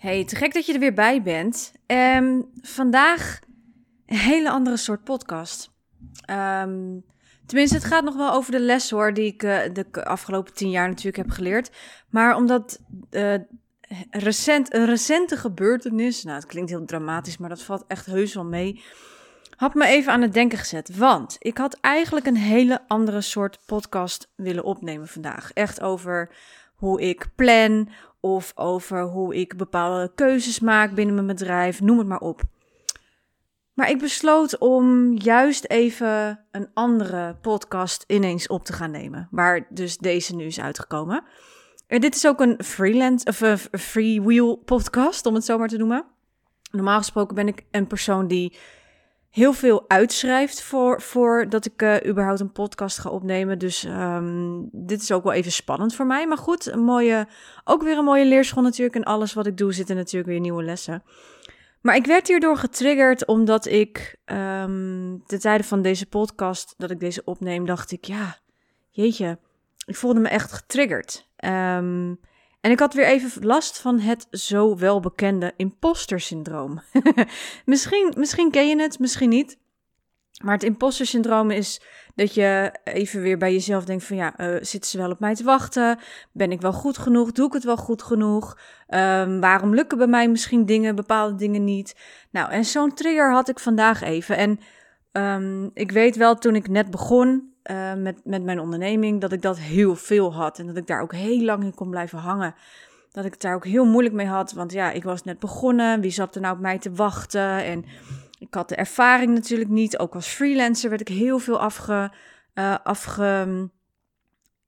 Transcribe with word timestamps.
Hey, 0.00 0.24
te 0.24 0.36
gek 0.36 0.54
dat 0.54 0.66
je 0.66 0.72
er 0.72 0.78
weer 0.78 0.94
bij 0.94 1.22
bent. 1.22 1.72
Um, 1.86 2.50
vandaag 2.62 3.38
een 4.06 4.16
hele 4.16 4.50
andere 4.50 4.76
soort 4.76 5.04
podcast. 5.04 5.70
Um, 6.30 7.04
tenminste, 7.46 7.76
het 7.76 7.84
gaat 7.84 8.04
nog 8.04 8.16
wel 8.16 8.32
over 8.32 8.52
de 8.52 8.60
les 8.60 8.90
hoor, 8.90 9.14
die 9.14 9.26
ik 9.26 9.42
uh, 9.42 9.58
de 9.72 10.04
afgelopen 10.04 10.54
tien 10.54 10.70
jaar 10.70 10.88
natuurlijk 10.88 11.16
heb 11.16 11.30
geleerd. 11.30 11.70
Maar 12.08 12.36
omdat 12.36 12.80
uh, 13.10 13.34
recent, 14.10 14.74
een 14.74 14.86
recente 14.86 15.36
gebeurtenis, 15.36 16.24
nou 16.24 16.36
het 16.36 16.46
klinkt 16.46 16.70
heel 16.70 16.84
dramatisch, 16.84 17.38
maar 17.38 17.48
dat 17.48 17.62
valt 17.62 17.84
echt 17.86 18.06
heus 18.06 18.34
wel 18.34 18.44
mee, 18.44 18.82
had 19.56 19.74
me 19.74 19.86
even 19.86 20.12
aan 20.12 20.22
het 20.22 20.32
denken 20.32 20.58
gezet. 20.58 20.96
Want 20.96 21.36
ik 21.38 21.58
had 21.58 21.78
eigenlijk 21.80 22.26
een 22.26 22.36
hele 22.36 22.80
andere 22.86 23.20
soort 23.20 23.58
podcast 23.66 24.32
willen 24.36 24.64
opnemen 24.64 25.08
vandaag. 25.08 25.52
Echt 25.52 25.80
over 25.80 26.34
hoe 26.74 27.00
ik 27.00 27.28
plan, 27.36 27.88
of 28.20 28.52
over 28.54 29.02
hoe 29.02 29.34
ik 29.34 29.56
bepaalde 29.56 30.12
keuzes 30.14 30.60
maak 30.60 30.94
binnen 30.94 31.14
mijn 31.14 31.26
bedrijf, 31.26 31.80
noem 31.80 31.98
het 31.98 32.06
maar 32.06 32.20
op. 32.20 32.42
Maar 33.74 33.90
ik 33.90 33.98
besloot 33.98 34.58
om 34.58 35.14
juist 35.16 35.64
even 35.64 36.44
een 36.50 36.70
andere 36.74 37.36
podcast 37.40 38.04
ineens 38.06 38.46
op 38.46 38.64
te 38.64 38.72
gaan 38.72 38.90
nemen, 38.90 39.28
waar 39.30 39.66
dus 39.70 39.98
deze 39.98 40.34
nu 40.34 40.44
is 40.44 40.60
uitgekomen. 40.60 41.24
En 41.86 42.00
dit 42.00 42.14
is 42.14 42.26
ook 42.26 42.40
een 42.40 42.64
freelance 42.64 43.26
of 43.26 43.40
een 43.40 43.58
freewheel 43.80 44.56
podcast, 44.56 45.26
om 45.26 45.34
het 45.34 45.44
zo 45.44 45.58
maar 45.58 45.68
te 45.68 45.76
noemen. 45.76 46.04
Normaal 46.70 46.98
gesproken 46.98 47.34
ben 47.34 47.48
ik 47.48 47.64
een 47.70 47.86
persoon 47.86 48.26
die 48.26 48.56
heel 49.30 49.52
veel 49.52 49.84
uitschrijft 49.88 50.62
voor, 50.62 51.02
voordat 51.02 51.66
ik 51.66 51.82
uh, 51.82 51.96
überhaupt 52.06 52.40
een 52.40 52.52
podcast 52.52 52.98
ga 52.98 53.10
opnemen. 53.10 53.58
Dus 53.58 53.84
um, 53.84 54.68
dit 54.72 55.02
is 55.02 55.12
ook 55.12 55.24
wel 55.24 55.32
even 55.32 55.52
spannend 55.52 55.94
voor 55.94 56.06
mij. 56.06 56.26
Maar 56.26 56.38
goed, 56.38 56.66
een 56.66 56.84
mooie, 56.84 57.26
ook 57.64 57.82
weer 57.82 57.98
een 57.98 58.04
mooie 58.04 58.24
leerschool 58.24 58.62
natuurlijk. 58.62 58.96
En 58.96 59.04
alles 59.04 59.32
wat 59.32 59.46
ik 59.46 59.56
doe 59.56 59.72
zitten 59.72 59.96
natuurlijk 59.96 60.30
weer 60.30 60.40
nieuwe 60.40 60.62
lessen. 60.62 61.02
Maar 61.80 61.96
ik 61.96 62.06
werd 62.06 62.28
hierdoor 62.28 62.56
getriggerd 62.56 63.26
omdat 63.26 63.66
ik 63.66 64.16
um, 64.26 65.22
de 65.26 65.38
tijden 65.38 65.66
van 65.66 65.82
deze 65.82 66.06
podcast, 66.06 66.74
dat 66.76 66.90
ik 66.90 67.00
deze 67.00 67.22
opneem, 67.24 67.66
dacht 67.66 67.92
ik, 67.92 68.04
ja, 68.04 68.38
jeetje, 68.90 69.38
ik 69.86 69.96
voelde 69.96 70.20
me 70.20 70.28
echt 70.28 70.52
getriggerd. 70.52 71.28
Um, 71.44 72.20
en 72.60 72.70
ik 72.70 72.78
had 72.78 72.94
weer 72.94 73.06
even 73.06 73.46
last 73.46 73.80
van 73.80 73.98
het 73.98 74.26
zo 74.30 74.76
welbekende 74.76 75.52
imposter 75.56 76.20
syndroom. 76.20 76.82
misschien, 77.64 78.12
misschien 78.16 78.50
ken 78.50 78.68
je 78.68 78.80
het, 78.80 78.98
misschien 78.98 79.28
niet. 79.28 79.58
Maar 80.42 80.54
het 80.54 80.62
imposter 80.62 81.06
syndroom 81.06 81.50
is 81.50 81.82
dat 82.14 82.34
je 82.34 82.78
even 82.84 83.20
weer 83.20 83.38
bij 83.38 83.52
jezelf 83.52 83.84
denkt 83.84 84.04
van 84.04 84.16
ja, 84.16 84.40
uh, 84.40 84.56
zitten 84.60 84.90
ze 84.90 84.98
wel 84.98 85.10
op 85.10 85.20
mij 85.20 85.34
te 85.34 85.44
wachten? 85.44 85.98
Ben 86.32 86.52
ik 86.52 86.60
wel 86.60 86.72
goed 86.72 86.98
genoeg? 86.98 87.32
Doe 87.32 87.46
ik 87.46 87.52
het 87.52 87.64
wel 87.64 87.76
goed 87.76 88.02
genoeg? 88.02 88.58
Um, 88.88 89.40
waarom 89.40 89.74
lukken 89.74 89.98
bij 89.98 90.06
mij 90.06 90.28
misschien 90.28 90.66
dingen, 90.66 90.94
bepaalde 90.94 91.34
dingen 91.34 91.64
niet? 91.64 91.96
Nou, 92.30 92.50
en 92.50 92.64
zo'n 92.64 92.94
trigger 92.94 93.32
had 93.32 93.48
ik 93.48 93.58
vandaag 93.58 94.02
even. 94.02 94.36
En 94.36 94.60
um, 95.12 95.70
ik 95.74 95.90
weet 95.90 96.16
wel, 96.16 96.34
toen 96.34 96.54
ik 96.54 96.68
net 96.68 96.90
begon, 96.90 97.49
uh, 97.70 97.94
met, 97.94 98.20
met 98.24 98.42
mijn 98.42 98.60
onderneming, 98.60 99.20
dat 99.20 99.32
ik 99.32 99.42
dat 99.42 99.58
heel 99.58 99.96
veel 99.96 100.34
had. 100.34 100.58
En 100.58 100.66
dat 100.66 100.76
ik 100.76 100.86
daar 100.86 101.02
ook 101.02 101.14
heel 101.14 101.44
lang 101.44 101.64
in 101.64 101.74
kon 101.74 101.90
blijven 101.90 102.18
hangen. 102.18 102.54
Dat 103.12 103.24
ik 103.24 103.32
het 103.32 103.40
daar 103.40 103.54
ook 103.54 103.64
heel 103.64 103.84
moeilijk 103.84 104.14
mee 104.14 104.26
had. 104.26 104.52
Want 104.52 104.72
ja, 104.72 104.90
ik 104.90 105.04
was 105.04 105.24
net 105.24 105.38
begonnen. 105.38 106.00
Wie 106.00 106.10
zat 106.10 106.34
er 106.34 106.40
nou 106.40 106.54
op 106.54 106.60
mij 106.60 106.78
te 106.78 106.92
wachten? 106.92 107.64
En 107.64 107.84
ik 108.38 108.54
had 108.54 108.68
de 108.68 108.74
ervaring 108.74 109.34
natuurlijk 109.34 109.70
niet. 109.70 109.98
Ook 109.98 110.14
als 110.14 110.26
freelancer 110.26 110.88
werd 110.88 111.00
ik 111.00 111.08
heel 111.08 111.38
veel 111.38 111.60
afge. 111.60 112.12
Uh, 112.54 112.76
afge 112.82 113.46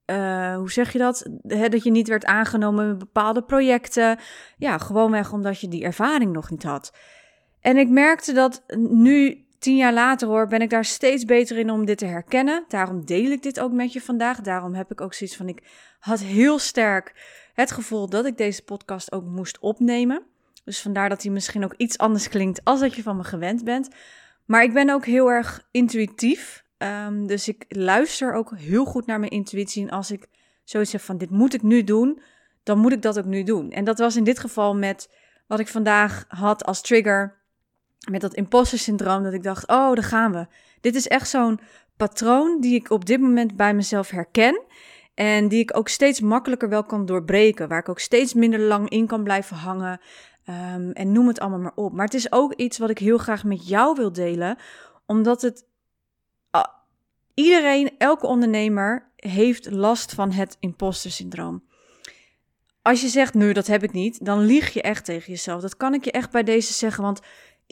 uh, 0.06 0.56
hoe 0.56 0.70
zeg 0.70 0.92
je 0.92 0.98
dat? 0.98 1.28
Dat 1.42 1.82
je 1.82 1.91
niet 1.91 2.08
werd 2.08 2.24
aangenomen 2.24 2.88
met 2.88 2.98
bepaalde 2.98 3.42
projecten. 3.42 4.18
Ja, 4.56 4.78
gewoonweg 4.78 5.32
omdat 5.32 5.60
je 5.60 5.68
die 5.68 5.84
ervaring 5.84 6.32
nog 6.32 6.50
niet 6.50 6.62
had. 6.62 6.92
En 7.60 7.76
ik 7.76 7.88
merkte 7.88 8.32
dat 8.32 8.62
nu 8.76 9.46
Tien 9.62 9.76
jaar 9.76 9.92
later 9.92 10.28
hoor, 10.28 10.46
ben 10.46 10.60
ik 10.60 10.70
daar 10.70 10.84
steeds 10.84 11.24
beter 11.24 11.58
in 11.58 11.70
om 11.70 11.84
dit 11.84 11.98
te 11.98 12.06
herkennen. 12.06 12.64
Daarom 12.68 13.04
deel 13.04 13.30
ik 13.30 13.42
dit 13.42 13.60
ook 13.60 13.72
met 13.72 13.92
je 13.92 14.00
vandaag. 14.00 14.40
Daarom 14.40 14.74
heb 14.74 14.90
ik 14.90 15.00
ook 15.00 15.14
zoiets 15.14 15.36
van, 15.36 15.48
ik 15.48 15.62
had 15.98 16.20
heel 16.20 16.58
sterk 16.58 17.14
het 17.54 17.70
gevoel 17.70 18.08
dat 18.08 18.26
ik 18.26 18.36
deze 18.36 18.62
podcast 18.62 19.12
ook 19.12 19.24
moest 19.24 19.58
opnemen. 19.58 20.22
Dus 20.64 20.80
vandaar 20.80 21.08
dat 21.08 21.22
hij 21.22 21.32
misschien 21.32 21.64
ook 21.64 21.74
iets 21.76 21.98
anders 21.98 22.28
klinkt 22.28 22.64
als 22.64 22.80
dat 22.80 22.94
je 22.94 23.02
van 23.02 23.16
me 23.16 23.24
gewend 23.24 23.64
bent. 23.64 23.88
Maar 24.44 24.62
ik 24.62 24.72
ben 24.72 24.90
ook 24.90 25.04
heel 25.04 25.30
erg 25.30 25.68
intuïtief. 25.70 26.64
Um, 26.78 27.26
dus 27.26 27.48
ik 27.48 27.64
luister 27.68 28.32
ook 28.34 28.56
heel 28.56 28.84
goed 28.84 29.06
naar 29.06 29.18
mijn 29.18 29.32
intuïtie. 29.32 29.82
En 29.82 29.90
als 29.90 30.10
ik 30.10 30.26
zoiets 30.64 30.92
heb 30.92 31.00
van, 31.00 31.18
dit 31.18 31.30
moet 31.30 31.54
ik 31.54 31.62
nu 31.62 31.84
doen, 31.84 32.22
dan 32.62 32.78
moet 32.78 32.92
ik 32.92 33.02
dat 33.02 33.18
ook 33.18 33.24
nu 33.24 33.42
doen. 33.42 33.70
En 33.70 33.84
dat 33.84 33.98
was 33.98 34.16
in 34.16 34.24
dit 34.24 34.38
geval 34.38 34.74
met 34.74 35.10
wat 35.46 35.60
ik 35.60 35.68
vandaag 35.68 36.24
had 36.28 36.64
als 36.64 36.80
trigger 36.80 37.41
met 38.10 38.20
dat 38.20 38.34
imposter 38.34 38.78
syndroom, 38.78 39.22
dat 39.22 39.32
ik 39.32 39.42
dacht, 39.42 39.68
oh, 39.68 39.92
daar 39.94 40.04
gaan 40.04 40.32
we. 40.32 40.46
Dit 40.80 40.94
is 40.94 41.08
echt 41.08 41.28
zo'n 41.28 41.60
patroon 41.96 42.60
die 42.60 42.74
ik 42.74 42.90
op 42.90 43.04
dit 43.04 43.20
moment 43.20 43.56
bij 43.56 43.74
mezelf 43.74 44.10
herken. 44.10 44.62
En 45.14 45.48
die 45.48 45.60
ik 45.60 45.76
ook 45.76 45.88
steeds 45.88 46.20
makkelijker 46.20 46.68
wel 46.68 46.84
kan 46.84 47.06
doorbreken. 47.06 47.68
Waar 47.68 47.78
ik 47.78 47.88
ook 47.88 48.00
steeds 48.00 48.34
minder 48.34 48.60
lang 48.60 48.88
in 48.88 49.06
kan 49.06 49.22
blijven 49.22 49.56
hangen. 49.56 50.00
Um, 50.48 50.91
en 50.91 51.12
noem 51.12 51.28
het 51.28 51.41
allemaal 51.41 51.58
maar 51.58 51.72
op. 51.74 51.92
Maar 51.92 52.04
het 52.04 52.14
is 52.14 52.32
ook 52.32 52.54
iets 52.54 52.78
wat 52.78 52.91
ik 52.91 52.98
heel 52.98 53.18
graag 53.18 53.44
met 53.44 53.68
jou 53.68 53.96
wil 53.96 54.12
delen. 54.12 54.56
Omdat 55.06 55.42
het. 55.42 55.64
Iedereen, 57.34 57.91
elke 57.98 58.26
ondernemer 58.26 59.10
heeft 59.16 59.70
last 59.70 60.14
van 60.14 60.32
het 60.32 60.56
imposter 60.60 61.10
syndroom. 61.10 61.62
Als 62.82 63.00
je 63.00 63.08
zegt, 63.08 63.34
nee, 63.34 63.52
dat 63.52 63.66
heb 63.66 63.82
ik 63.82 63.92
niet, 63.92 64.24
dan 64.24 64.41
lieg 64.41 64.72
je 64.72 64.82
echt 64.82 65.04
tegen 65.04 65.32
jezelf. 65.32 65.60
Dat 65.62 65.76
kan 65.76 65.94
ik 65.94 66.04
je 66.04 66.10
echt 66.10 66.30
bij 66.30 66.42
deze 66.42 66.72
zeggen. 66.72 67.02
Want 67.02 67.20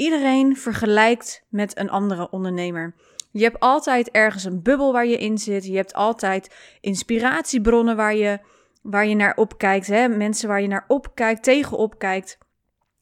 Iedereen 0.00 0.56
vergelijkt 0.56 1.44
met 1.48 1.78
een 1.78 1.90
andere 1.90 2.30
ondernemer. 2.30 2.94
Je 3.30 3.42
hebt 3.42 3.60
altijd 3.60 4.10
ergens 4.10 4.44
een 4.44 4.62
bubbel 4.62 4.92
waar 4.92 5.06
je 5.06 5.18
in 5.18 5.38
zit. 5.38 5.66
Je 5.66 5.76
hebt 5.76 5.94
altijd 5.94 6.54
inspiratiebronnen 6.80 7.96
waar 7.96 8.14
je, 8.14 8.38
waar 8.82 9.06
je 9.06 9.14
naar 9.14 9.36
opkijkt. 9.36 9.86
Hè? 9.86 10.08
Mensen 10.08 10.48
waar 10.48 10.60
je 10.60 10.68
naar 10.68 10.84
opkijkt, 10.88 11.42
tegenop 11.42 11.98
kijkt. 11.98 12.38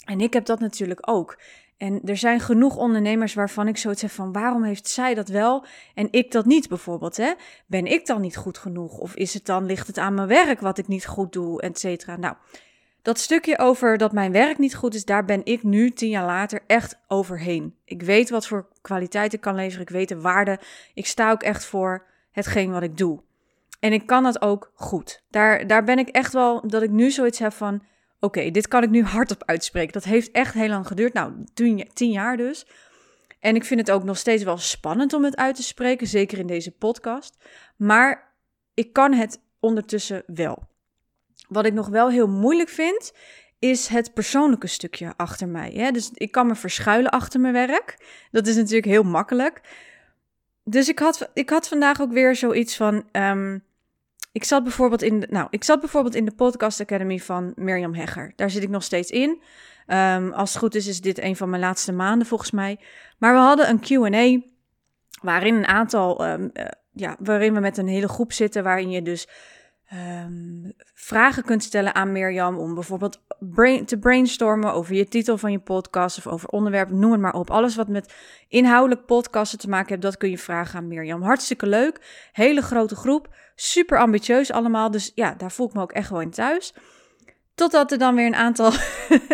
En 0.04 0.20
ik 0.20 0.32
heb 0.32 0.44
dat 0.44 0.60
natuurlijk 0.60 1.10
ook. 1.10 1.38
En 1.76 2.00
er 2.04 2.16
zijn 2.16 2.40
genoeg 2.40 2.76
ondernemers 2.76 3.34
waarvan 3.34 3.68
ik 3.68 3.76
zoiets 3.76 4.02
heb 4.02 4.10
van 4.10 4.32
waarom 4.32 4.62
heeft 4.62 4.88
zij 4.88 5.14
dat 5.14 5.28
wel 5.28 5.64
en 5.94 6.08
ik 6.10 6.32
dat 6.32 6.44
niet 6.44 6.68
bijvoorbeeld. 6.68 7.16
Hè? 7.16 7.32
Ben 7.66 7.86
ik 7.86 8.06
dan 8.06 8.20
niet 8.20 8.36
goed 8.36 8.58
genoeg? 8.58 8.98
Of 8.98 9.14
is 9.14 9.34
het 9.34 9.46
dan, 9.46 9.64
ligt 9.66 9.86
het 9.86 9.98
aan 9.98 10.14
mijn 10.14 10.28
werk 10.28 10.60
wat 10.60 10.78
ik 10.78 10.88
niet 10.88 11.06
goed 11.06 11.32
doe, 11.32 11.60
et 11.60 11.78
cetera. 11.78 12.16
Nou, 12.16 12.34
dat 13.02 13.18
stukje 13.18 13.58
over 13.58 13.98
dat 13.98 14.12
mijn 14.12 14.32
werk 14.32 14.58
niet 14.58 14.74
goed 14.74 14.94
is, 14.94 15.04
daar 15.04 15.24
ben 15.24 15.40
ik 15.44 15.62
nu, 15.62 15.90
tien 15.90 16.10
jaar 16.10 16.26
later, 16.26 16.60
echt 16.66 16.98
overheen. 17.06 17.74
Ik 17.84 18.02
weet 18.02 18.30
wat 18.30 18.46
voor 18.46 18.68
kwaliteit 18.80 19.32
ik 19.32 19.40
kan 19.40 19.54
leveren, 19.54 19.82
ik 19.82 19.90
weet 19.90 20.08
de 20.08 20.20
waarde. 20.20 20.58
Ik 20.94 21.06
sta 21.06 21.30
ook 21.30 21.42
echt 21.42 21.64
voor 21.64 22.06
hetgeen 22.32 22.70
wat 22.70 22.82
ik 22.82 22.96
doe. 22.96 23.20
En 23.80 23.92
ik 23.92 24.06
kan 24.06 24.22
dat 24.22 24.42
ook 24.42 24.70
goed. 24.74 25.22
Daar, 25.30 25.66
daar 25.66 25.84
ben 25.84 25.98
ik 25.98 26.08
echt 26.08 26.32
wel, 26.32 26.68
dat 26.68 26.82
ik 26.82 26.90
nu 26.90 27.10
zoiets 27.10 27.38
heb 27.38 27.52
van, 27.52 27.82
oké, 28.20 28.50
dit 28.50 28.68
kan 28.68 28.82
ik 28.82 28.90
nu 28.90 29.02
hardop 29.02 29.42
uitspreken. 29.44 29.92
Dat 29.92 30.04
heeft 30.04 30.30
echt 30.30 30.54
heel 30.54 30.68
lang 30.68 30.86
geduurd, 30.86 31.12
nou, 31.12 31.32
tien, 31.54 31.88
tien 31.92 32.10
jaar 32.10 32.36
dus. 32.36 32.66
En 33.40 33.54
ik 33.54 33.64
vind 33.64 33.80
het 33.80 33.90
ook 33.90 34.04
nog 34.04 34.18
steeds 34.18 34.42
wel 34.42 34.58
spannend 34.58 35.12
om 35.12 35.24
het 35.24 35.36
uit 35.36 35.56
te 35.56 35.62
spreken, 35.62 36.06
zeker 36.06 36.38
in 36.38 36.46
deze 36.46 36.70
podcast. 36.70 37.36
Maar 37.76 38.34
ik 38.74 38.92
kan 38.92 39.12
het 39.12 39.40
ondertussen 39.60 40.22
wel. 40.26 40.66
Wat 41.48 41.66
ik 41.66 41.72
nog 41.72 41.88
wel 41.88 42.10
heel 42.10 42.28
moeilijk 42.28 42.68
vind, 42.68 43.12
is 43.58 43.86
het 43.86 44.14
persoonlijke 44.14 44.66
stukje 44.66 45.12
achter 45.16 45.48
mij. 45.48 45.70
Hè? 45.70 45.90
Dus 45.90 46.10
ik 46.14 46.32
kan 46.32 46.46
me 46.46 46.54
verschuilen 46.54 47.10
achter 47.10 47.40
mijn 47.40 47.52
werk. 47.52 48.06
Dat 48.30 48.46
is 48.46 48.56
natuurlijk 48.56 48.86
heel 48.86 49.02
makkelijk. 49.02 49.60
Dus 50.64 50.88
ik 50.88 50.98
had, 50.98 51.30
ik 51.34 51.50
had 51.50 51.68
vandaag 51.68 52.00
ook 52.00 52.12
weer 52.12 52.36
zoiets 52.36 52.76
van. 52.76 53.04
Um, 53.12 53.66
ik 54.32 54.44
zat 54.44 54.62
bijvoorbeeld 54.62 55.02
in 55.02 55.24
nou, 55.28 55.46
ik 55.50 55.64
zat 55.64 55.80
bijvoorbeeld 55.80 56.14
in 56.14 56.24
de 56.24 56.34
Podcast 56.34 56.80
Academy 56.80 57.18
van 57.18 57.52
Mirjam 57.56 57.94
Hegger. 57.94 58.32
Daar 58.36 58.50
zit 58.50 58.62
ik 58.62 58.68
nog 58.68 58.82
steeds 58.82 59.10
in. 59.10 59.42
Um, 59.86 60.32
als 60.32 60.50
het 60.50 60.58
goed 60.58 60.74
is, 60.74 60.86
is 60.86 61.00
dit 61.00 61.18
een 61.18 61.36
van 61.36 61.50
mijn 61.50 61.62
laatste 61.62 61.92
maanden 61.92 62.26
volgens 62.26 62.50
mij. 62.50 62.78
Maar 63.18 63.32
we 63.32 63.38
hadden 63.38 63.68
een 63.68 63.80
QA. 63.80 64.46
Waarin 65.22 65.54
een 65.54 65.66
aantal. 65.66 66.28
Um, 66.28 66.50
uh, 66.54 66.64
ja, 66.92 67.16
waarin 67.18 67.54
we 67.54 67.60
met 67.60 67.76
een 67.76 67.88
hele 67.88 68.08
groep 68.08 68.32
zitten. 68.32 68.62
Waarin 68.62 68.90
je 68.90 69.02
dus 69.02 69.28
ehm, 69.88 70.70
vragen 70.94 71.44
kunt 71.44 71.62
stellen 71.62 71.94
aan 71.94 72.12
Mirjam 72.12 72.56
om 72.58 72.74
bijvoorbeeld 72.74 73.20
brain, 73.38 73.84
te 73.84 73.98
brainstormen 73.98 74.72
over 74.72 74.94
je 74.94 75.08
titel 75.08 75.38
van 75.38 75.52
je 75.52 75.58
podcast 75.58 76.18
of 76.18 76.26
over 76.26 76.48
onderwerpen, 76.48 76.98
noem 76.98 77.12
het 77.12 77.20
maar 77.20 77.34
op. 77.34 77.50
Alles 77.50 77.76
wat 77.76 77.88
met 77.88 78.14
inhoudelijk 78.48 79.06
podcasten 79.06 79.58
te 79.58 79.68
maken 79.68 79.88
heeft, 79.88 80.02
dat 80.02 80.16
kun 80.16 80.30
je 80.30 80.38
vragen 80.38 80.78
aan 80.78 80.88
Mirjam. 80.88 81.22
Hartstikke 81.22 81.66
leuk, 81.66 82.28
hele 82.32 82.62
grote 82.62 82.96
groep, 82.96 83.34
super 83.54 83.98
ambitieus 83.98 84.52
allemaal, 84.52 84.90
dus 84.90 85.12
ja, 85.14 85.34
daar 85.34 85.52
voel 85.52 85.66
ik 85.68 85.74
me 85.74 85.82
ook 85.82 85.92
echt 85.92 86.10
in 86.10 86.30
thuis. 86.30 86.74
Totdat 87.54 87.92
er 87.92 87.98
dan 87.98 88.14
weer 88.14 88.26
een 88.26 88.34
aantal, 88.34 88.72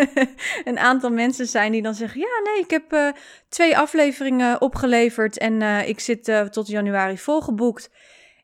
een 0.63 0.79
aantal 0.79 1.09
mensen 1.09 1.47
zijn 1.47 1.71
die 1.71 1.81
dan 1.81 1.93
zeggen: 1.93 2.19
Ja, 2.19 2.41
nee, 2.43 2.63
ik 2.63 2.69
heb 2.69 2.93
uh, 2.93 3.11
twee 3.49 3.77
afleveringen 3.77 4.61
opgeleverd 4.61 5.37
en 5.37 5.61
uh, 5.61 5.87
ik 5.87 5.99
zit 5.99 6.27
uh, 6.27 6.41
tot 6.41 6.67
januari 6.67 7.17
volgeboekt. 7.17 7.89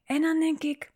En 0.06 0.22
dan 0.22 0.40
denk 0.40 0.64
ik: 0.64 0.91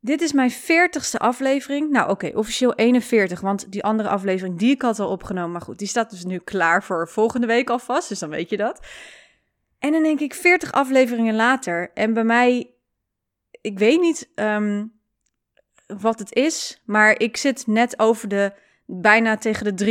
Dit 0.00 0.20
is 0.20 0.32
mijn 0.32 0.50
veertigste 0.50 1.18
aflevering. 1.18 1.90
Nou, 1.90 2.10
oké, 2.10 2.30
officieel 2.34 2.74
41, 2.74 3.40
want 3.40 3.72
die 3.72 3.84
andere 3.84 4.08
aflevering 4.08 4.58
die 4.58 4.70
ik 4.70 4.82
had 4.82 4.98
al 4.98 5.08
opgenomen, 5.08 5.52
maar 5.52 5.60
goed, 5.60 5.78
die 5.78 5.88
staat 5.88 6.10
dus 6.10 6.24
nu 6.24 6.38
klaar 6.38 6.82
voor 6.84 7.08
volgende 7.08 7.46
week 7.46 7.70
alvast, 7.70 8.08
dus 8.08 8.18
dan 8.18 8.30
weet 8.30 8.50
je 8.50 8.56
dat. 8.56 8.86
En 9.78 9.92
dan 9.92 10.02
denk 10.02 10.20
ik: 10.20 10.34
40 10.34 10.72
afleveringen 10.72 11.34
later, 11.34 11.90
en 11.94 12.14
bij 12.14 12.24
mij, 12.24 12.70
ik 13.60 13.78
weet 13.78 14.00
niet. 14.00 14.30
Um, 14.34 14.98
wat 15.98 16.18
het 16.18 16.34
is. 16.34 16.82
Maar 16.84 17.20
ik 17.20 17.36
zit 17.36 17.66
net 17.66 17.98
over 17.98 18.28
de 18.28 18.52
bijna 18.86 19.36
tegen 19.36 19.76
de 19.76 19.84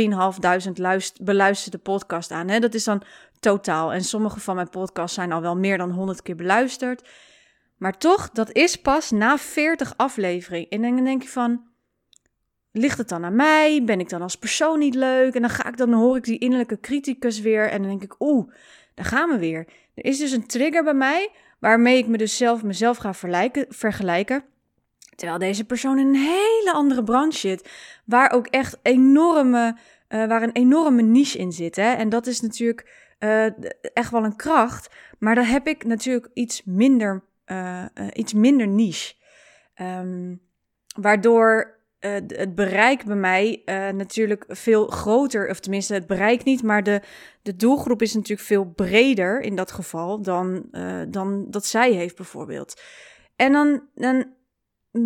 3.500 1.18 1.22
beluisterde 1.22 1.78
podcast 1.78 2.30
aan. 2.30 2.48
Hè? 2.48 2.58
Dat 2.58 2.74
is 2.74 2.84
dan 2.84 3.02
totaal. 3.40 3.92
En 3.92 4.04
sommige 4.04 4.40
van 4.40 4.54
mijn 4.54 4.70
podcasts 4.70 5.14
zijn 5.14 5.32
al 5.32 5.40
wel 5.40 5.56
meer 5.56 5.78
dan 5.78 5.90
100 5.90 6.22
keer 6.22 6.36
beluisterd. 6.36 7.08
Maar 7.80 7.98
toch, 7.98 8.30
dat 8.30 8.52
is 8.52 8.76
pas 8.76 9.10
na 9.10 9.38
40 9.38 9.94
afleveringen. 9.96 10.68
En 10.68 10.82
dan 10.82 11.04
denk 11.04 11.22
je 11.22 11.28
van, 11.28 11.62
ligt 12.72 12.98
het 12.98 13.08
dan 13.08 13.24
aan 13.24 13.36
mij? 13.36 13.82
Ben 13.84 14.00
ik 14.00 14.08
dan 14.08 14.22
als 14.22 14.36
persoon 14.36 14.78
niet 14.78 14.94
leuk? 14.94 15.34
En 15.34 15.40
dan 15.40 15.50
ga 15.50 15.68
ik 15.68 15.76
dan, 15.76 15.92
hoor 15.92 16.16
ik 16.16 16.24
die 16.24 16.38
innerlijke 16.38 16.80
criticus 16.80 17.40
weer. 17.40 17.68
En 17.68 17.80
dan 17.80 17.90
denk 17.90 18.02
ik, 18.02 18.14
oeh, 18.18 18.50
daar 18.94 19.04
gaan 19.04 19.30
we 19.30 19.38
weer. 19.38 19.66
Er 19.94 20.04
is 20.04 20.18
dus 20.18 20.32
een 20.32 20.46
trigger 20.46 20.84
bij 20.84 20.94
mij, 20.94 21.30
waarmee 21.58 21.98
ik 21.98 22.06
me 22.06 22.16
dus 22.16 22.36
zelf 22.36 22.62
mezelf 22.62 22.96
ga 22.96 23.14
vergelijken. 23.68 24.44
Terwijl 25.14 25.38
deze 25.38 25.64
persoon 25.64 25.98
in 25.98 26.06
een 26.06 26.14
hele 26.14 26.72
andere 26.72 27.04
branche 27.04 27.38
zit, 27.38 27.70
waar 28.04 28.30
ook 28.32 28.46
echt 28.46 28.78
enorme, 28.82 29.76
uh, 30.08 30.26
waar 30.26 30.42
een 30.42 30.52
enorme 30.52 31.02
niche 31.02 31.38
in 31.38 31.52
zit. 31.52 31.76
Hè? 31.76 31.92
En 31.92 32.08
dat 32.08 32.26
is 32.26 32.40
natuurlijk 32.40 33.14
uh, 33.18 33.44
echt 33.94 34.10
wel 34.10 34.24
een 34.24 34.36
kracht, 34.36 34.94
maar 35.18 35.34
daar 35.34 35.48
heb 35.48 35.66
ik 35.66 35.84
natuurlijk 35.84 36.28
iets 36.34 36.62
minder, 36.64 37.24
uh, 37.52 37.84
iets 38.12 38.32
minder 38.32 38.66
niche. 38.66 39.14
Um, 39.80 40.40
waardoor 41.00 41.78
het 41.98 42.54
bereik 42.54 43.04
bij 43.04 43.16
mij 43.16 43.62
natuurlijk 43.94 44.44
veel 44.48 44.86
groter, 44.86 45.48
of 45.48 45.60
tenminste 45.60 45.94
het 45.94 46.06
bereik 46.06 46.44
niet, 46.44 46.62
maar 46.62 46.82
de, 46.82 47.00
de 47.42 47.56
doelgroep 47.56 48.02
is 48.02 48.14
natuurlijk 48.14 48.48
veel 48.48 48.64
breder 48.64 49.40
in 49.40 49.56
dat 49.56 49.72
geval 49.72 50.22
dan, 50.22 50.64
dan 51.08 51.46
dat 51.50 51.66
zij 51.66 51.92
heeft 51.92 52.16
bijvoorbeeld. 52.16 52.80
En 53.36 53.52
dan, 53.52 53.82
dan 53.94 54.34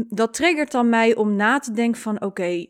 dat 0.09 0.35
triggert 0.35 0.71
dan 0.71 0.89
mij 0.89 1.15
om 1.15 1.37
na 1.37 1.59
te 1.59 1.73
denken 1.73 2.01
van 2.01 2.23
oké, 2.23 2.67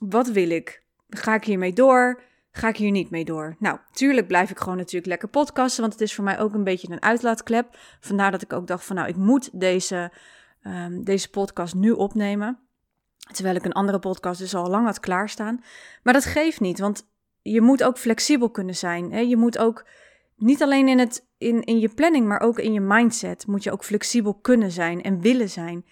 wat 0.00 0.28
wil 0.28 0.50
ik? 0.50 0.82
Ga 1.08 1.34
ik 1.34 1.44
hiermee 1.44 1.72
door? 1.72 2.22
Ga 2.50 2.68
ik 2.68 2.76
hier 2.76 2.90
niet 2.90 3.10
mee 3.10 3.24
door? 3.24 3.56
Nou, 3.58 3.78
tuurlijk 3.92 4.26
blijf 4.26 4.50
ik 4.50 4.58
gewoon 4.58 4.76
natuurlijk 4.76 5.06
lekker 5.06 5.28
podcasten, 5.28 5.80
want 5.80 5.92
het 5.92 6.02
is 6.02 6.14
voor 6.14 6.24
mij 6.24 6.38
ook 6.38 6.54
een 6.54 6.64
beetje 6.64 6.90
een 6.90 7.02
uitlaatklep. 7.02 7.78
Vandaar 8.00 8.30
dat 8.30 8.42
ik 8.42 8.52
ook 8.52 8.66
dacht 8.66 8.84
van 8.84 8.96
nou, 8.96 9.08
ik 9.08 9.16
moet 9.16 9.60
deze, 9.60 10.12
um, 10.66 11.04
deze 11.04 11.30
podcast 11.30 11.74
nu 11.74 11.90
opnemen. 11.90 12.58
Terwijl 13.32 13.56
ik 13.56 13.64
een 13.64 13.72
andere 13.72 13.98
podcast 13.98 14.40
dus 14.40 14.54
al 14.54 14.68
lang 14.68 14.86
had 14.86 15.00
klaarstaan. 15.00 15.64
Maar 16.02 16.12
dat 16.12 16.24
geeft 16.24 16.60
niet, 16.60 16.78
want 16.78 17.06
je 17.42 17.60
moet 17.60 17.82
ook 17.82 17.98
flexibel 17.98 18.50
kunnen 18.50 18.76
zijn. 18.76 19.12
Hè? 19.12 19.20
Je 19.20 19.36
moet 19.36 19.58
ook 19.58 19.86
niet 20.36 20.62
alleen 20.62 20.88
in, 20.88 20.98
het, 20.98 21.26
in, 21.38 21.62
in 21.62 21.78
je 21.78 21.88
planning, 21.88 22.26
maar 22.26 22.40
ook 22.40 22.58
in 22.58 22.72
je 22.72 22.80
mindset 22.80 23.46
moet 23.46 23.62
je 23.62 23.72
ook 23.72 23.84
flexibel 23.84 24.34
kunnen 24.34 24.70
zijn 24.70 25.02
en 25.02 25.20
willen 25.20 25.50
zijn. 25.50 25.84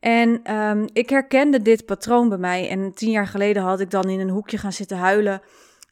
En 0.00 0.54
um, 0.54 0.86
ik 0.92 1.10
herkende 1.10 1.62
dit 1.62 1.86
patroon 1.86 2.28
bij 2.28 2.38
mij. 2.38 2.68
En 2.68 2.92
tien 2.94 3.10
jaar 3.10 3.26
geleden 3.26 3.62
had 3.62 3.80
ik 3.80 3.90
dan 3.90 4.08
in 4.08 4.20
een 4.20 4.28
hoekje 4.28 4.58
gaan 4.58 4.72
zitten 4.72 4.96
huilen. 4.96 5.42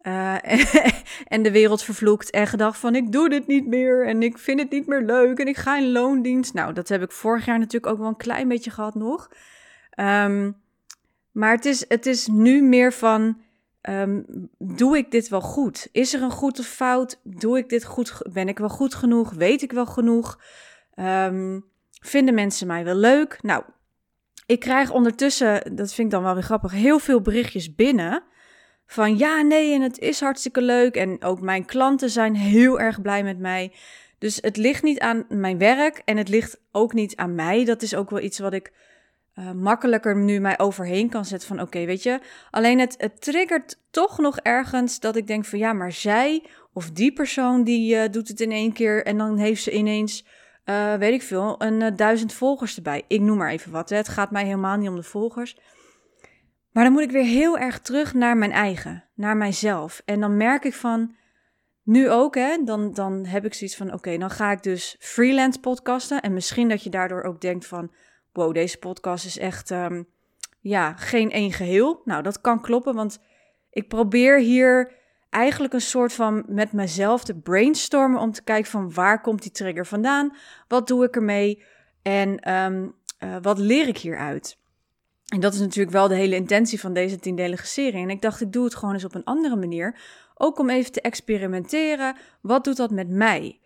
Uh, 0.06 0.34
en 1.34 1.42
de 1.42 1.50
wereld 1.50 1.82
vervloekt 1.82 2.30
en 2.30 2.46
gedacht 2.46 2.78
van 2.78 2.94
ik 2.94 3.12
doe 3.12 3.28
dit 3.28 3.46
niet 3.46 3.66
meer 3.66 4.06
en 4.06 4.22
ik 4.22 4.38
vind 4.38 4.60
het 4.60 4.70
niet 4.70 4.86
meer 4.86 5.02
leuk 5.02 5.38
en 5.38 5.46
ik 5.46 5.56
ga 5.56 5.76
in 5.76 5.92
loondienst. 5.92 6.54
Nou, 6.54 6.72
dat 6.72 6.88
heb 6.88 7.02
ik 7.02 7.12
vorig 7.12 7.44
jaar 7.44 7.58
natuurlijk 7.58 7.92
ook 7.92 7.98
wel 7.98 8.08
een 8.08 8.16
klein 8.16 8.48
beetje 8.48 8.70
gehad 8.70 8.94
nog. 8.94 9.30
Um, 10.00 10.56
maar 11.32 11.54
het 11.54 11.64
is, 11.64 11.84
het 11.88 12.06
is 12.06 12.26
nu 12.26 12.62
meer 12.62 12.92
van, 12.92 13.40
um, 13.82 14.24
doe 14.58 14.96
ik 14.96 15.10
dit 15.10 15.28
wel 15.28 15.40
goed? 15.40 15.88
Is 15.92 16.14
er 16.14 16.22
een 16.22 16.30
goed 16.30 16.58
of 16.58 16.66
fout? 16.66 17.20
Doe 17.22 17.58
ik 17.58 17.68
dit 17.68 17.84
goed? 17.84 18.22
Ben 18.32 18.48
ik 18.48 18.58
wel 18.58 18.68
goed 18.68 18.94
genoeg? 18.94 19.32
Weet 19.32 19.62
ik 19.62 19.72
wel 19.72 19.86
genoeg? 19.86 20.40
Um, 20.94 21.64
vinden 22.00 22.34
mensen 22.34 22.66
mij 22.66 22.84
wel 22.84 22.94
leuk? 22.94 23.38
Nou, 23.42 23.64
ik 24.46 24.60
krijg 24.60 24.90
ondertussen, 24.90 25.76
dat 25.76 25.92
vind 25.92 26.06
ik 26.06 26.10
dan 26.10 26.22
wel 26.22 26.34
weer 26.34 26.42
grappig, 26.42 26.72
heel 26.72 26.98
veel 26.98 27.20
berichtjes 27.20 27.74
binnen. 27.74 28.22
Van 28.86 29.18
ja, 29.18 29.42
nee, 29.42 29.74
en 29.74 29.80
het 29.80 29.98
is 29.98 30.20
hartstikke 30.20 30.62
leuk. 30.62 30.96
En 30.96 31.22
ook 31.22 31.40
mijn 31.40 31.64
klanten 31.64 32.10
zijn 32.10 32.34
heel 32.34 32.80
erg 32.80 33.02
blij 33.02 33.22
met 33.22 33.38
mij. 33.38 33.72
Dus 34.18 34.38
het 34.40 34.56
ligt 34.56 34.82
niet 34.82 35.00
aan 35.00 35.24
mijn 35.28 35.58
werk 35.58 36.02
en 36.04 36.16
het 36.16 36.28
ligt 36.28 36.60
ook 36.72 36.92
niet 36.92 37.16
aan 37.16 37.34
mij. 37.34 37.64
Dat 37.64 37.82
is 37.82 37.94
ook 37.94 38.10
wel 38.10 38.20
iets 38.20 38.38
wat 38.38 38.52
ik 38.52 38.72
uh, 39.38 39.52
makkelijker 39.52 40.16
nu 40.16 40.38
mij 40.40 40.58
overheen 40.58 41.08
kan 41.08 41.24
zetten. 41.24 41.48
Van 41.48 41.60
oké, 41.60 41.84
weet 41.84 42.02
je. 42.02 42.20
Alleen 42.50 42.78
het, 42.78 42.94
het 42.98 43.22
triggert 43.22 43.78
toch 43.90 44.18
nog 44.18 44.38
ergens 44.38 45.00
dat 45.00 45.16
ik 45.16 45.26
denk 45.26 45.44
van 45.44 45.58
ja, 45.58 45.72
maar 45.72 45.92
zij 45.92 46.44
of 46.72 46.90
die 46.90 47.12
persoon 47.12 47.64
die 47.64 47.94
uh, 47.94 48.02
doet 48.10 48.28
het 48.28 48.40
in 48.40 48.52
één 48.52 48.72
keer. 48.72 49.04
En 49.04 49.18
dan 49.18 49.38
heeft 49.38 49.62
ze 49.62 49.72
ineens 49.72 50.24
uh, 50.64 50.94
weet 50.94 51.12
ik 51.12 51.22
veel, 51.22 51.54
een 51.58 51.96
duizend 51.96 52.32
volgers 52.32 52.76
erbij. 52.76 53.02
Ik 53.08 53.20
noem 53.20 53.36
maar 53.36 53.50
even 53.50 53.72
wat. 53.72 53.88
Het 53.88 54.08
gaat 54.08 54.30
mij 54.30 54.44
helemaal 54.44 54.76
niet 54.76 54.88
om 54.88 54.96
de 54.96 55.02
volgers. 55.02 55.56
Maar 56.76 56.84
dan 56.84 56.94
moet 56.94 57.02
ik 57.02 57.10
weer 57.10 57.24
heel 57.24 57.58
erg 57.58 57.80
terug 57.80 58.14
naar 58.14 58.36
mijn 58.36 58.52
eigen, 58.52 59.04
naar 59.14 59.36
mijzelf. 59.36 60.02
En 60.04 60.20
dan 60.20 60.36
merk 60.36 60.64
ik 60.64 60.74
van, 60.74 61.14
nu 61.82 62.10
ook, 62.10 62.34
hè, 62.34 62.64
dan, 62.64 62.94
dan 62.94 63.26
heb 63.26 63.44
ik 63.44 63.54
zoiets 63.54 63.76
van: 63.76 63.92
oké, 63.92 64.18
dan 64.18 64.30
ga 64.30 64.50
ik 64.50 64.62
dus 64.62 64.96
freelance 64.98 65.60
podcasten. 65.60 66.20
En 66.20 66.32
misschien 66.32 66.68
dat 66.68 66.82
je 66.82 66.90
daardoor 66.90 67.22
ook 67.22 67.40
denkt 67.40 67.66
van: 67.66 67.92
wow, 68.32 68.54
deze 68.54 68.78
podcast 68.78 69.24
is 69.24 69.38
echt, 69.38 69.70
um, 69.70 70.08
ja, 70.60 70.92
geen 70.92 71.30
één 71.30 71.52
geheel. 71.52 72.00
Nou, 72.04 72.22
dat 72.22 72.40
kan 72.40 72.60
kloppen, 72.60 72.94
want 72.94 73.18
ik 73.70 73.88
probeer 73.88 74.38
hier 74.38 74.92
eigenlijk 75.30 75.72
een 75.72 75.80
soort 75.80 76.12
van 76.12 76.44
met 76.48 76.72
mezelf 76.72 77.24
te 77.24 77.38
brainstormen 77.38 78.20
om 78.20 78.32
te 78.32 78.44
kijken 78.44 78.70
van 78.70 78.92
waar 78.92 79.20
komt 79.20 79.42
die 79.42 79.52
trigger 79.52 79.86
vandaan, 79.86 80.36
wat 80.68 80.86
doe 80.86 81.04
ik 81.04 81.16
ermee 81.16 81.62
en 82.02 82.52
um, 82.54 82.94
uh, 83.24 83.36
wat 83.42 83.58
leer 83.58 83.88
ik 83.88 83.98
hieruit. 83.98 84.64
En 85.26 85.40
dat 85.40 85.54
is 85.54 85.60
natuurlijk 85.60 85.96
wel 85.96 86.08
de 86.08 86.14
hele 86.14 86.34
intentie 86.34 86.80
van 86.80 86.92
deze 86.92 87.18
tiendelige 87.18 87.66
serie. 87.66 88.02
En 88.02 88.10
ik 88.10 88.22
dacht, 88.22 88.40
ik 88.40 88.52
doe 88.52 88.64
het 88.64 88.74
gewoon 88.74 88.94
eens 88.94 89.04
op 89.04 89.14
een 89.14 89.24
andere 89.24 89.56
manier. 89.56 89.98
Ook 90.34 90.58
om 90.58 90.70
even 90.70 90.92
te 90.92 91.00
experimenteren. 91.00 92.16
Wat 92.40 92.64
doet 92.64 92.76
dat 92.76 92.90
met 92.90 93.08
mij? 93.08 93.60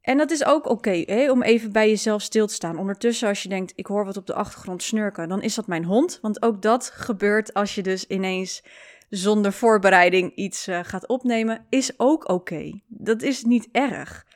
En 0.00 0.18
dat 0.18 0.30
is 0.30 0.44
ook 0.44 0.66
oké, 0.66 1.04
om 1.30 1.42
even 1.42 1.72
bij 1.72 1.88
jezelf 1.88 2.22
stil 2.22 2.46
te 2.46 2.54
staan. 2.54 2.78
Ondertussen, 2.78 3.28
als 3.28 3.42
je 3.42 3.48
denkt, 3.48 3.72
ik 3.74 3.86
hoor 3.86 4.04
wat 4.04 4.16
op 4.16 4.26
de 4.26 4.34
achtergrond 4.34 4.82
snurken, 4.82 5.28
dan 5.28 5.42
is 5.42 5.54
dat 5.54 5.66
mijn 5.66 5.84
hond. 5.84 6.18
Want 6.22 6.42
ook 6.42 6.62
dat 6.62 6.90
gebeurt 6.94 7.54
als 7.54 7.74
je 7.74 7.82
dus 7.82 8.06
ineens 8.06 8.62
zonder 9.10 9.52
voorbereiding 9.52 10.34
iets 10.34 10.68
uh, 10.68 10.80
gaat 10.82 11.06
opnemen, 11.06 11.66
is 11.68 11.92
ook 11.96 12.28
oké. 12.28 12.80
Dat 12.86 13.22
is 13.22 13.44
niet 13.44 13.68
erg. 13.72 14.26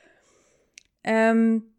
Um, 1.01 1.72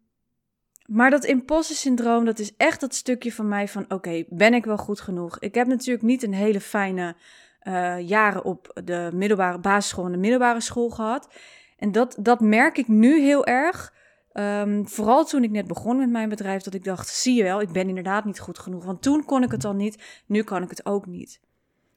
maar 0.85 1.09
dat 1.09 1.23
imposter 1.23 1.75
syndroom, 1.75 2.25
dat 2.25 2.39
is 2.39 2.55
echt 2.57 2.79
dat 2.79 2.95
stukje 2.95 3.31
van 3.31 3.47
mij 3.47 3.67
van 3.67 3.85
oké, 3.87 4.23
ben 4.29 4.53
ik 4.53 4.65
wel 4.65 4.77
goed 4.77 4.99
genoeg? 4.99 5.39
Ik 5.39 5.55
heb 5.55 5.67
natuurlijk 5.67 6.05
niet 6.05 6.23
een 6.23 6.33
hele 6.33 6.61
fijne 6.61 7.15
uh, 7.63 7.99
jaren 7.99 8.43
op 8.43 8.81
de 8.83 9.09
middelbare 9.13 9.59
basisschool 9.59 10.05
en 10.05 10.11
de 10.11 10.17
middelbare 10.17 10.61
school 10.61 10.89
gehad. 10.89 11.29
En 11.77 11.91
dat, 11.91 12.17
dat 12.19 12.39
merk 12.39 12.77
ik 12.77 12.87
nu 12.87 13.19
heel 13.19 13.45
erg. 13.45 13.93
Um, 14.33 14.87
vooral 14.87 15.25
toen 15.25 15.43
ik 15.43 15.51
net 15.51 15.67
begon 15.67 15.97
met 15.97 16.09
mijn 16.09 16.29
bedrijf, 16.29 16.61
dat 16.61 16.73
ik 16.73 16.83
dacht, 16.83 17.07
zie 17.07 17.35
je 17.35 17.43
wel, 17.43 17.61
ik 17.61 17.71
ben 17.71 17.87
inderdaad 17.87 18.25
niet 18.25 18.39
goed 18.39 18.59
genoeg. 18.59 18.85
Want 18.85 19.01
toen 19.01 19.25
kon 19.25 19.43
ik 19.43 19.51
het 19.51 19.65
al 19.65 19.73
niet, 19.73 20.23
nu 20.25 20.43
kan 20.43 20.63
ik 20.63 20.69
het 20.69 20.85
ook 20.85 21.05
niet. 21.05 21.39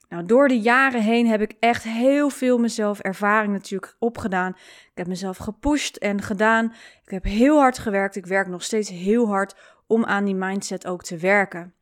Nou, 0.09 0.27
door 0.27 0.49
de 0.49 0.61
jaren 0.61 1.03
heen 1.03 1.27
heb 1.27 1.41
ik 1.41 1.55
echt 1.61 1.83
heel 1.83 2.31
veel 2.31 2.59
mezelf 2.59 2.99
ervaring 2.99 3.53
natuurlijk 3.53 3.97
opgedaan. 3.99 4.53
Ik 4.91 4.93
heb 4.95 5.07
mezelf 5.07 5.37
gepusht 5.37 5.97
en 5.97 6.23
gedaan. 6.23 6.73
Ik 7.05 7.11
heb 7.11 7.25
heel 7.25 7.59
hard 7.59 7.79
gewerkt. 7.79 8.17
Ik 8.17 8.27
werk 8.27 8.49
nog 8.49 8.63
steeds 8.63 8.91
heel 8.91 9.29
hard 9.29 9.55
om 9.87 10.05
aan 10.05 10.25
die 10.25 10.35
mindset 10.35 10.87
ook 10.87 11.03
te 11.03 11.17
werken. 11.17 11.73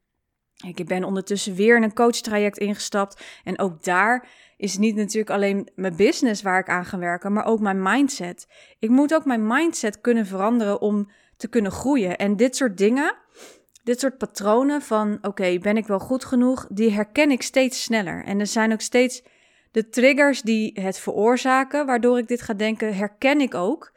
Ik 0.65 0.87
ben 0.87 1.05
ondertussen 1.05 1.55
weer 1.55 1.77
in 1.77 1.83
een 1.83 1.95
coachtraject 1.95 2.59
ingestapt. 2.59 3.41
En 3.45 3.59
ook 3.59 3.85
daar 3.85 4.29
is 4.57 4.79
niet 4.79 4.97
natuurlijk 4.97 5.31
alleen 5.31 5.69
mijn 5.75 5.97
business 5.97 6.43
waar 6.43 6.59
ik 6.59 6.69
aan 6.69 6.85
ga 6.85 6.99
werken, 6.99 7.33
maar 7.33 7.45
ook 7.45 7.61
mijn 7.61 7.83
mindset. 7.83 8.47
Ik 8.79 8.91
moet 8.91 9.15
ook 9.15 9.25
mijn 9.25 9.47
mindset 9.47 10.01
kunnen 10.01 10.27
veranderen 10.27 10.81
om 10.81 11.11
te 11.37 11.49
kunnen 11.49 11.73
groeien. 11.73 12.17
En 12.17 12.37
dit 12.37 12.57
soort 12.57 12.79
dingen, 12.79 13.15
dit 13.87 14.01
soort 14.01 14.19
patronen 14.19 14.83
van 14.83 15.19
oké, 15.23 15.59
ben 15.59 15.77
ik 15.77 15.87
wel 15.87 15.99
goed 15.99 16.25
genoeg, 16.25 16.67
die 16.71 16.91
herken 16.91 17.31
ik 17.31 17.43
steeds 17.43 17.83
sneller. 17.83 18.25
En 18.25 18.41
er 18.41 18.47
zijn 18.47 18.73
ook 18.73 18.81
steeds 18.81 19.23
de 19.71 19.89
triggers 19.89 20.43
die 20.43 20.81
het 20.81 20.99
veroorzaken, 20.99 21.87
waardoor 21.87 22.19
ik 22.19 22.29
dit 22.29 22.43
ga 22.43 22.55
denken, 22.55 22.97
herken 22.97 23.41
ik 23.41 23.55
ook. 23.55 23.93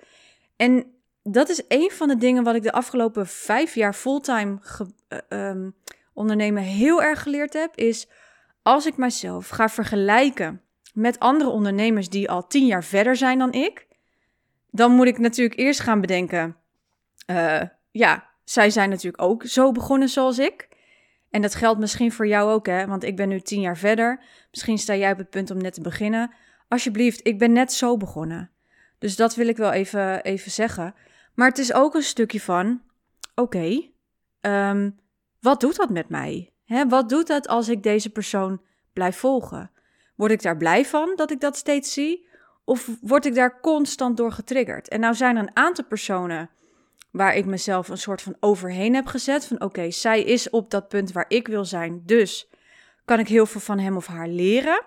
En 0.56 0.86
dat 1.24 1.50
is 1.50 1.62
een 1.68 1.92
van 1.92 2.08
de 2.08 2.18
dingen 2.18 2.44
wat 2.44 2.56
ik 2.56 2.64
de 2.64 2.72
afgelopen 2.72 3.28
vijf 3.28 3.76
jaar 3.76 3.94
fulltime 3.94 4.60
uh, 5.30 5.68
ondernemen 6.14 6.64
heel 6.64 7.04
erg 7.04 7.22
geleerd 7.22 7.54
heb, 7.54 7.76
is 7.76 8.08
als 8.62 8.86
ik 8.86 8.98
mezelf 8.98 9.50
ga 9.50 9.70
vergelijken 9.70 10.62
met 10.94 11.20
andere 11.20 11.50
ondernemers 11.50 12.10
die 12.10 12.30
al 12.30 12.48
tien 12.48 12.66
jaar 12.66 12.84
verder 12.84 13.16
zijn 13.16 13.40
dan 13.40 13.52
ik, 13.52 13.88
dan 14.72 14.92
moet 14.92 15.08
ik 15.08 15.18
natuurlijk 15.18 15.60
eerst 15.60 15.80
gaan 15.80 16.02
bedenken, 16.02 16.56
uh, 17.28 17.62
ja, 17.92 18.29
zij 18.50 18.70
zijn 18.70 18.90
natuurlijk 18.90 19.24
ook 19.24 19.46
zo 19.46 19.72
begonnen 19.72 20.10
zoals 20.10 20.40
ik. 20.40 20.68
En 21.30 21.42
dat 21.42 21.56
geldt 21.56 21.80
misschien 21.80 22.12
voor 22.12 22.28
jou 22.28 22.52
ook, 22.52 22.66
hè? 22.66 22.88
Want 22.88 23.04
ik 23.04 23.16
ben 23.16 23.30
nu 23.30 23.40
tien 23.42 23.62
jaar 23.62 23.78
verder. 23.78 24.24
Misschien 24.52 24.78
sta 24.78 24.96
jij 24.96 25.12
op 25.12 25.18
het 25.18 25.30
punt 25.30 25.52
om 25.52 25.58
net 25.58 25.74
te 25.74 25.82
beginnen. 25.82 26.34
Alsjeblieft, 26.68 27.28
ik 27.28 27.40
ben 27.40 27.52
net 27.52 27.74
zo 27.74 27.98
begonnen. 27.98 28.52
Dus 29.00 29.16
dat 29.16 29.36
wil 29.36 29.48
ik 29.48 29.58
wel 29.58 29.72
even, 29.72 30.24
even 30.24 30.52
zeggen. 30.52 30.96
Maar 31.36 31.48
het 31.48 31.58
is 31.58 31.74
ook 31.74 31.96
een 31.96 32.04
stukje 32.04 32.42
van: 32.42 32.82
oké, 33.36 33.90
ehm, 34.42 34.90
wat 35.40 35.60
doet 35.60 35.76
dat 35.76 35.90
met 35.90 36.10
mij? 36.10 36.54
Hè, 36.66 36.88
wat 36.88 37.10
doet 37.10 37.28
dat 37.28 37.48
als 37.48 37.70
ik 37.70 37.84
deze 37.84 38.10
persoon 38.10 38.62
blijf 38.94 39.18
volgen? 39.18 39.72
Word 40.16 40.32
ik 40.32 40.42
daar 40.42 40.58
blij 40.58 40.86
van 40.86 41.14
dat 41.16 41.32
ik 41.32 41.40
dat 41.40 41.58
steeds 41.58 41.94
zie? 41.94 42.28
Of 42.64 42.90
word 43.02 43.26
ik 43.26 43.36
daar 43.36 43.60
constant 43.60 44.18
door 44.18 44.32
getriggerd? 44.32 44.88
En 44.88 45.00
nou 45.00 45.14
zijn 45.16 45.36
er 45.36 45.42
een 45.42 45.56
aantal 45.56 45.86
personen 45.86 46.50
waar 47.12 47.36
ik 47.36 47.46
mezelf 47.46 47.88
een 47.88 47.98
soort 47.98 48.22
van 48.22 48.36
overheen 48.40 48.96
heb 48.96 49.06
gezet. 49.06 49.46
Van 49.46 49.62
oké, 49.62 49.92
zij 49.92 50.24
is 50.24 50.50
op 50.50 50.72
dat 50.72 50.88
punt 50.88 51.12
waar 51.12 51.26
ik 51.28 51.48
wil 51.48 51.66
zijn, 51.66 52.02
dus 52.06 52.50
kan 53.06 53.20
ik 53.20 53.28
heel 53.28 53.46
veel 53.46 53.62
van 53.62 53.80
hem 53.80 53.96
of 53.96 54.08
haar 54.08 54.28
leren. 54.28 54.86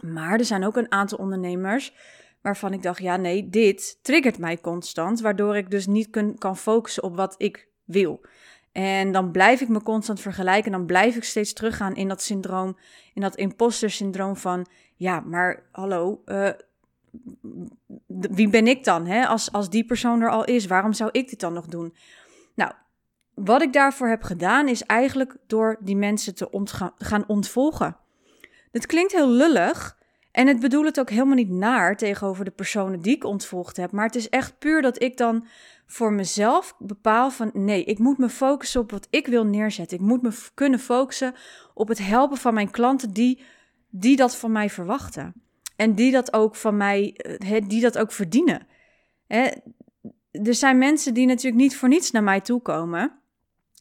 Maar 0.00 0.38
er 0.38 0.44
zijn 0.44 0.64
ook 0.64 0.76
een 0.76 0.92
aantal 0.92 1.18
ondernemers 1.18 1.94
waarvan 2.42 2.72
ik 2.72 2.82
dacht, 2.82 2.98
ja 2.98 3.16
nee, 3.16 3.48
dit 3.48 3.98
triggert 4.02 4.38
mij 4.38 4.60
constant, 4.60 5.20
waardoor 5.20 5.56
ik 5.56 5.70
dus 5.70 5.86
niet 5.86 6.10
kun, 6.10 6.38
kan 6.38 6.56
focussen 6.56 7.02
op 7.02 7.16
wat 7.16 7.34
ik 7.38 7.68
wil. 7.84 8.24
En 8.72 9.12
dan 9.12 9.30
blijf 9.30 9.60
ik 9.60 9.68
me 9.68 9.82
constant 9.82 10.20
vergelijken. 10.20 10.72
En 10.72 10.78
dan 10.78 10.86
blijf 10.86 11.16
ik 11.16 11.24
steeds 11.24 11.52
teruggaan 11.52 11.94
in 11.94 12.08
dat 12.08 12.22
syndroom, 12.22 12.78
in 13.14 13.22
dat 13.22 13.36
imposter 13.36 13.90
syndroom 13.90 14.36
van, 14.36 14.66
ja, 14.96 15.20
maar 15.20 15.62
hallo, 15.72 16.22
uh, 16.26 16.48
wie 18.06 18.48
ben 18.48 18.66
ik 18.66 18.84
dan? 18.84 19.06
Hè? 19.06 19.26
Als, 19.26 19.52
als 19.52 19.70
die 19.70 19.84
persoon 19.84 20.20
er 20.20 20.30
al 20.30 20.44
is, 20.44 20.66
waarom 20.66 20.92
zou 20.92 21.10
ik 21.12 21.28
dit 21.28 21.40
dan 21.40 21.52
nog 21.52 21.66
doen? 21.66 21.94
Nou, 22.54 22.72
wat 23.34 23.62
ik 23.62 23.72
daarvoor 23.72 24.08
heb 24.08 24.22
gedaan, 24.22 24.68
is 24.68 24.82
eigenlijk 24.82 25.36
door 25.46 25.76
die 25.80 25.96
mensen 25.96 26.34
te 26.34 26.48
gaan 26.98 27.24
ontvolgen. 27.26 27.96
Het 28.72 28.86
klinkt 28.86 29.12
heel 29.12 29.28
lullig. 29.28 30.02
En 30.30 30.46
het 30.46 30.60
bedoel 30.60 30.84
het 30.84 31.00
ook 31.00 31.10
helemaal 31.10 31.34
niet 31.34 31.50
naar 31.50 31.96
tegenover 31.96 32.44
de 32.44 32.50
personen 32.50 33.00
die 33.00 33.14
ik 33.14 33.24
ontvolgd 33.24 33.76
heb. 33.76 33.92
Maar 33.92 34.06
het 34.06 34.14
is 34.14 34.28
echt 34.28 34.58
puur 34.58 34.82
dat 34.82 35.02
ik 35.02 35.16
dan 35.16 35.46
voor 35.86 36.12
mezelf 36.12 36.74
bepaal 36.78 37.30
van 37.30 37.50
nee, 37.52 37.84
ik 37.84 37.98
moet 37.98 38.18
me 38.18 38.28
focussen 38.28 38.80
op 38.80 38.90
wat 38.90 39.06
ik 39.10 39.26
wil 39.26 39.44
neerzetten. 39.44 39.98
Ik 39.98 40.04
moet 40.04 40.22
me 40.22 40.30
kunnen 40.54 40.78
focussen 40.78 41.34
op 41.74 41.88
het 41.88 41.98
helpen 41.98 42.36
van 42.36 42.54
mijn 42.54 42.70
klanten 42.70 43.10
die, 43.10 43.42
die 43.90 44.16
dat 44.16 44.36
van 44.36 44.52
mij 44.52 44.70
verwachten. 44.70 45.43
En 45.76 45.94
die 45.94 46.12
dat 46.12 46.32
ook 46.32 46.56
van 46.56 46.76
mij, 46.76 47.12
eh, 47.16 47.62
die 47.66 47.80
dat 47.80 47.98
ook 47.98 48.12
verdienen. 48.12 48.66
Er 49.26 50.54
zijn 50.54 50.78
mensen 50.78 51.14
die 51.14 51.26
natuurlijk 51.26 51.62
niet 51.62 51.76
voor 51.76 51.88
niets 51.88 52.10
naar 52.10 52.22
mij 52.22 52.40
toe 52.40 52.62
komen, 52.62 53.18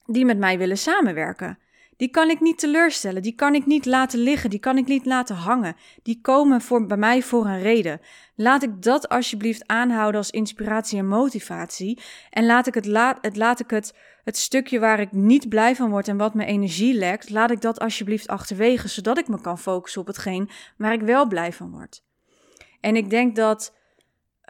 die 0.06 0.26
met 0.26 0.38
mij 0.38 0.58
willen 0.58 0.78
samenwerken. 0.78 1.58
Die 2.04 2.12
kan 2.12 2.30
ik 2.30 2.40
niet 2.40 2.60
teleurstellen, 2.60 3.22
die 3.22 3.36
kan 3.36 3.56
ik 3.56 3.66
niet 3.66 3.86
laten 3.86 4.20
liggen, 4.20 4.50
die 4.50 4.60
kan 4.60 4.78
ik 4.78 4.88
niet 4.88 5.06
laten 5.06 5.36
hangen. 5.36 5.76
Die 6.02 6.22
komen 6.22 6.62
voor, 6.62 6.86
bij 6.86 6.98
mij 6.98 7.22
voor 7.22 7.46
een 7.46 7.62
reden. 7.62 8.02
Laat 8.36 8.64
ik 8.64 8.82
dat 8.82 9.10
alsjeblieft 9.10 9.68
aanhouden 9.68 10.20
als 10.20 10.30
inspiratie 10.30 10.98
en 10.98 11.08
motivatie. 11.08 12.02
En 12.30 12.46
laat 12.46 12.68
ik 12.68 12.74
het, 12.74 12.86
laat, 12.86 13.18
het, 13.22 13.36
laat 13.36 13.60
ik 13.60 13.70
het, 13.70 13.94
het 14.24 14.38
stukje 14.38 14.80
waar 14.80 15.00
ik 15.00 15.12
niet 15.12 15.50
blij 15.50 15.76
van 15.76 15.90
word 15.90 16.08
en 16.08 16.18
wat 16.18 16.34
mijn 16.34 16.48
energie 16.48 16.94
lekt, 16.94 17.30
laat 17.30 17.52
ik 17.52 17.62
dat 17.62 17.80
alsjeblieft 17.80 18.28
achterwege, 18.28 18.88
zodat 18.88 19.18
ik 19.18 19.28
me 19.28 19.42
kan 19.42 19.60
focussen 19.60 20.02
op 20.02 20.08
hetgeen 20.08 20.50
waar 20.78 20.94
ik 20.94 21.02
wel 21.02 21.28
blij 21.28 21.54
van 21.54 21.72
word. 21.72 22.04
En 22.80 22.96
ik 22.96 23.10
denk 23.10 23.36
dat 23.36 23.76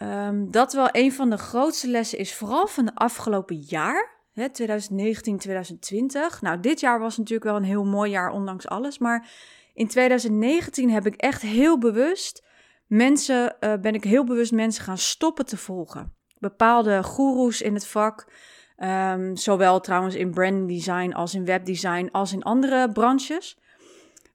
um, 0.01 0.51
dat 0.51 0.73
wel 0.73 0.89
een 0.91 1.13
van 1.13 1.29
de 1.29 1.37
grootste 1.37 1.87
lessen 1.87 2.17
is, 2.17 2.35
vooral 2.35 2.67
van 2.67 2.85
de 2.85 2.95
afgelopen 2.95 3.55
jaar. 3.55 4.12
2019, 4.33 5.37
2020. 5.37 6.41
Nou, 6.41 6.59
dit 6.59 6.79
jaar 6.79 6.99
was 6.99 7.17
natuurlijk 7.17 7.49
wel 7.49 7.55
een 7.55 7.63
heel 7.63 7.85
mooi 7.85 8.11
jaar, 8.11 8.31
ondanks 8.31 8.67
alles. 8.67 8.97
Maar 8.97 9.29
in 9.73 9.87
2019 9.87 10.89
heb 10.89 11.05
ik 11.05 11.15
echt 11.15 11.41
heel 11.41 11.77
bewust 11.77 12.43
mensen, 12.87 13.55
uh, 13.59 13.73
ben 13.81 13.93
ik 13.93 14.03
heel 14.03 14.23
bewust 14.23 14.51
mensen 14.51 14.83
gaan 14.83 14.97
stoppen 14.97 15.45
te 15.45 15.57
volgen. 15.57 16.13
Bepaalde 16.39 17.03
goeroes 17.03 17.61
in 17.61 17.73
het 17.73 17.87
vak, 17.87 18.31
um, 18.77 19.35
zowel 19.35 19.79
trouwens 19.79 20.15
in 20.15 20.31
branding 20.31 20.67
design 20.67 21.11
als 21.11 21.33
in 21.33 21.45
webdesign 21.45 22.09
als 22.11 22.33
in 22.33 22.43
andere 22.43 22.91
branches. 22.91 23.57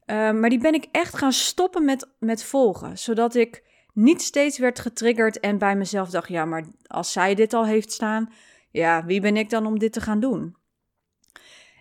Um, 0.07 0.40
maar 0.40 0.50
die 0.50 0.59
ben 0.59 0.75
ik 0.75 0.87
echt 0.93 1.17
gaan 1.17 1.33
stoppen 1.33 1.85
met, 1.85 2.09
met 2.19 2.45
volgen, 2.45 2.99
zodat 2.99 3.35
ik 3.35 3.62
niet 3.93 4.23
steeds 4.23 4.59
werd 4.59 4.78
getriggerd 4.78 5.40
en 5.40 5.59
bij 5.59 5.76
mezelf 5.76 6.11
dacht, 6.11 6.28
ja, 6.28 6.45
maar 6.45 6.64
als 6.87 7.12
zij 7.12 7.35
dit 7.35 7.52
al 7.52 7.67
heeft 7.67 7.93
staan, 7.93 8.33
ja, 8.70 9.04
wie 9.04 9.20
ben 9.20 9.37
ik 9.37 9.50
dan 9.50 9.66
om 9.66 9.78
dit 9.78 9.92
te 9.92 10.00
gaan 10.00 10.20
doen? 10.20 10.56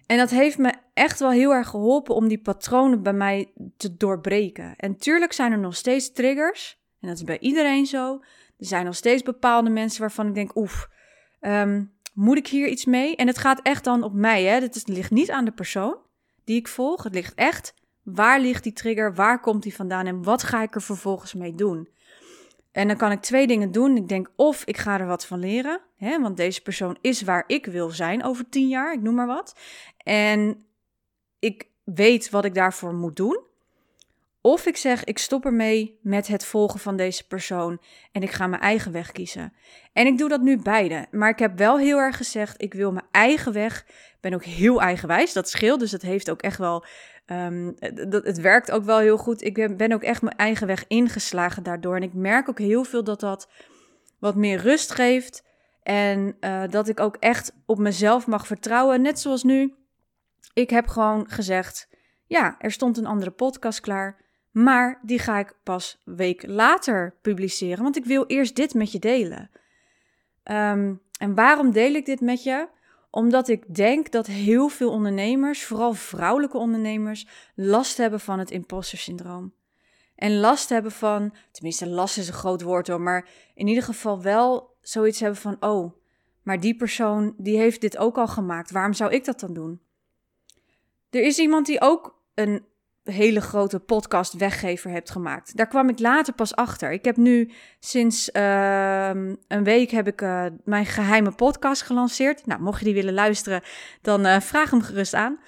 En 0.06 0.18
dat 0.18 0.30
heeft 0.30 0.58
me 0.58 0.74
echt 0.94 1.20
wel 1.20 1.32
heel 1.32 1.54
erg 1.54 1.68
geholpen 1.68 2.16
om 2.16 2.28
die 2.28 2.42
patronen 2.42 3.04
bij 3.04 3.14
mij 3.14 3.52
te 3.78 3.98
doorbreken. 3.98 4.76
En 4.76 4.98
tuurlijk 4.98 5.34
zijn 5.34 5.52
er 5.52 5.60
nog 5.60 5.76
steeds 5.76 6.12
triggers. 6.12 6.80
En 7.00 7.08
dat 7.08 7.18
is 7.18 7.24
bij 7.24 7.40
iedereen 7.40 7.86
zo. 7.86 8.20
Er 8.58 8.66
zijn 8.66 8.86
nog 8.86 8.96
steeds 8.96 9.24
bepaalde 9.24 9.70
mensen 9.70 10.02
waarvan 10.02 10.28
ik 10.28 10.34
denk, 10.34 10.56
oef, 10.56 10.90
ehm, 11.40 11.84
moet 12.14 12.38
ik 12.38 12.48
hier 12.48 12.68
iets 12.68 12.86
mee? 12.86 13.16
En 13.16 13.28
het 13.28 13.38
gaat 13.38 13.62
echt 13.62 13.84
dan 13.84 14.04
op 14.04 14.14
mij. 14.14 14.44
Hè? 14.44 14.60
Het 14.60 14.88
ligt 14.88 15.12
niet 15.12 15.32
aan 15.32 15.46
de 15.46 15.52
persoon 15.52 15.98
die 16.44 16.58
ik 16.58 16.68
volg. 16.68 17.04
Het 17.04 17.14
ligt 17.14 17.34
echt, 17.36 17.74
waar 18.04 18.40
ligt 18.40 18.64
die 18.64 18.74
trigger? 18.74 19.16
Waar 19.16 19.40
komt 19.40 19.64
die 19.64 19.76
vandaan? 19.76 20.06
En 20.06 20.24
wat 20.24 20.44
ga 20.44 20.62
ik 20.62 20.76
er 20.76 20.82
vervolgens 20.82 21.34
mee 21.34 21.56
doen? 21.56 21.90
En 22.78 22.88
dan 22.88 22.98
kan 22.98 23.12
ik 23.12 23.22
twee 23.22 23.48
dingen 23.48 23.72
doen. 23.72 23.98
Ik 23.98 24.08
denk 24.08 24.32
of 24.36 24.64
ik 24.66 24.78
ga 24.78 25.00
er 25.00 25.06
wat 25.08 25.26
van 25.26 25.40
leren, 25.40 25.82
hè, 25.96 26.22
want 26.22 26.38
deze 26.38 26.62
persoon 26.62 26.98
is 27.02 27.22
waar 27.22 27.44
ik 27.48 27.66
wil 27.66 27.90
zijn 27.90 28.24
over 28.24 28.50
tien 28.50 28.68
jaar, 28.68 28.94
ik 28.94 29.02
noem 29.02 29.16
maar 29.16 29.28
wat. 29.28 29.60
En 29.98 30.66
ik 31.40 31.68
weet 31.84 32.30
wat 32.30 32.46
ik 32.46 32.54
daarvoor 32.54 32.94
moet 32.94 33.16
doen. 33.16 33.40
Of 34.42 34.66
ik 34.66 34.78
zeg, 34.78 35.04
ik 35.04 35.18
stop 35.18 35.46
ermee 35.46 36.00
met 36.02 36.28
het 36.28 36.46
volgen 36.46 36.80
van 36.80 36.98
deze 36.98 37.28
persoon 37.28 37.82
en 38.12 38.22
ik 38.22 38.32
ga 38.32 38.48
mijn 38.48 38.62
eigen 38.62 38.92
weg 38.92 39.12
kiezen. 39.12 39.54
En 39.94 40.08
ik 40.08 40.18
doe 40.18 40.30
dat 40.30 40.42
nu 40.42 40.62
beide. 40.62 41.06
Maar 41.12 41.30
ik 41.30 41.40
heb 41.40 41.58
wel 41.58 41.78
heel 41.78 41.98
erg 41.98 42.18
gezegd, 42.18 42.62
ik 42.62 42.74
wil 42.74 42.92
mijn 42.92 43.08
eigen 43.12 43.54
weg. 43.54 43.86
Ik 43.88 44.18
ben 44.22 44.34
ook 44.34 44.44
heel 44.44 44.82
eigenwijs, 44.82 45.34
dat 45.34 45.50
scheelt. 45.50 45.80
Dus 45.80 45.92
dat 45.92 46.02
heeft 46.02 46.30
ook 46.30 46.42
echt 46.42 46.58
wel 46.58 46.86
Het, 47.28 48.14
het, 48.14 48.42
werkt 48.42 48.72
ook 48.72 48.84
wel 48.84 49.00
heel 49.00 49.18
goed. 49.18 49.44
Ik 49.44 49.78
ben, 49.78 49.92
ook 49.92 50.04
echt 50.04 50.22
mijn 50.22 50.38
eigen 50.38 50.68
weg 50.68 50.88
ingeslagen 50.88 51.64
daardoor. 51.64 51.96
En 51.96 52.04
ik 52.04 52.14
merk 52.14 52.50
ook 52.50 52.60
heel 52.60 52.84
veel 52.84 53.04
dat 53.04 53.20
dat 53.20 53.50
wat 54.20 54.36
meer 54.36 54.60
rust 54.60 54.92
geeft. 54.92 55.46
En 55.84 56.38
uh, 56.40 56.64
dat 56.70 56.88
ik 56.88 57.00
ook 57.00 57.16
echt 57.16 57.54
op 57.66 57.78
mezelf 57.78 58.28
mag 58.28 58.48
vertrouwen. 58.48 59.02
Net 59.02 59.20
zoals 59.20 59.44
nu. 59.44 59.74
Ik 60.54 60.70
heb 60.70 60.88
gewoon 60.88 61.30
gezegd: 61.30 61.90
ja, 62.26 62.56
er 62.60 62.72
stond 62.72 62.98
een 62.98 63.06
andere 63.06 63.32
podcast 63.32 63.80
klaar. 63.80 64.26
Maar 64.52 65.00
die 65.02 65.20
ga 65.20 65.40
ik 65.40 65.54
pas 65.64 66.02
week 66.06 66.48
later 66.48 67.16
publiceren. 67.22 67.84
Want 67.84 67.98
ik 67.98 68.06
wil 68.06 68.26
eerst 68.26 68.56
dit 68.56 68.74
met 68.74 68.92
je 68.92 69.00
delen. 69.00 69.50
Um, 70.44 71.02
en 71.20 71.36
waarom 71.36 71.72
deel 71.72 71.94
ik 71.94 72.06
dit 72.06 72.22
met 72.22 72.44
je? 72.44 72.68
Omdat 73.10 73.48
ik 73.48 73.76
denk 73.76 74.12
dat 74.12 74.28
heel 74.28 74.68
veel 74.68 74.92
ondernemers, 74.92 75.64
vooral 75.64 75.94
vrouwelijke 75.94 76.58
ondernemers, 76.58 77.28
last 77.56 77.98
hebben 77.98 78.20
van 78.20 78.40
het 78.40 78.52
imposter 78.52 78.98
syndroom. 78.98 79.54
En 80.16 80.40
last 80.40 80.70
hebben 80.70 80.92
van, 80.92 81.34
tenminste 81.52 81.88
last 81.88 82.18
is 82.18 82.28
een 82.28 82.34
groot 82.34 82.62
woord 82.62 82.88
hoor, 82.88 83.02
maar 83.02 83.30
in 83.54 83.68
ieder 83.68 83.84
geval 83.84 84.22
wel 84.22 84.76
zoiets 84.82 85.20
hebben 85.20 85.40
van, 85.40 85.58
oh, 85.60 85.94
maar 86.44 86.60
die 86.60 86.76
persoon 86.76 87.34
die 87.38 87.58
heeft 87.58 87.82
dit 87.82 87.98
ook 87.98 88.18
al 88.18 88.28
gemaakt, 88.28 88.72
waarom 88.72 88.94
zou 88.94 89.12
ik 89.12 89.26
dat 89.26 89.40
dan 89.40 89.54
doen? 89.54 89.82
Er 91.10 91.24
is 91.24 91.38
iemand 91.38 91.66
die 91.66 91.82
ook 91.82 92.22
een 92.34 92.66
hele 93.12 93.42
grote 93.42 93.80
podcast 93.80 94.34
weggever 94.34 94.92
hebt 94.92 95.10
gemaakt. 95.10 95.58
Daar 95.58 95.68
kwam 95.68 95.90
ik 95.90 96.00
later 96.00 96.34
pas 96.34 96.56
achter. 96.56 96.92
Ik 96.92 97.06
heb 97.06 97.18
nu 97.18 97.52
sinds 97.80 98.30
uh, 98.34 99.10
een 99.48 99.64
week 99.64 99.92
heb 99.92 100.08
ik 100.08 100.22
uh, 100.22 100.46
mijn 100.64 100.86
geheime 100.86 101.32
podcast 101.32 101.82
gelanceerd. 101.82 102.46
Nou, 102.46 102.62
mocht 102.62 102.80
je 102.80 102.86
die 102.86 102.94
willen 102.94 103.14
luisteren, 103.14 103.62
dan 104.02 104.26
uh, 104.26 104.40
vraag 104.40 104.70
hem 104.70 104.82
gerust 104.82 105.14
aan. 105.14 105.40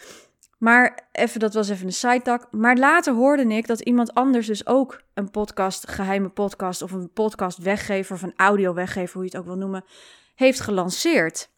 Maar 0.58 1.08
even, 1.12 1.40
dat 1.40 1.54
was 1.54 1.70
even 1.70 1.86
een 1.86 1.94
side 1.94 2.48
Maar 2.52 2.78
later 2.78 3.14
hoorde 3.14 3.54
ik 3.54 3.68
dat 3.68 3.80
iemand 3.80 4.14
anders 4.14 4.48
dus 4.48 4.68
ook 4.68 5.02
een 5.14 5.32
podcast, 5.32 5.90
geheime 5.90 6.30
podcast 6.30 6.82
of 6.82 6.92
een 6.92 7.12
podcast 7.14 7.58
weggever 7.58 8.16
of 8.16 8.22
een 8.22 8.34
audio 8.36 8.74
weggever, 8.74 9.14
hoe 9.14 9.24
je 9.24 9.30
het 9.30 9.40
ook 9.40 9.46
wil 9.46 9.58
noemen, 9.58 9.84
heeft 10.36 10.60
gelanceerd. 10.60 11.50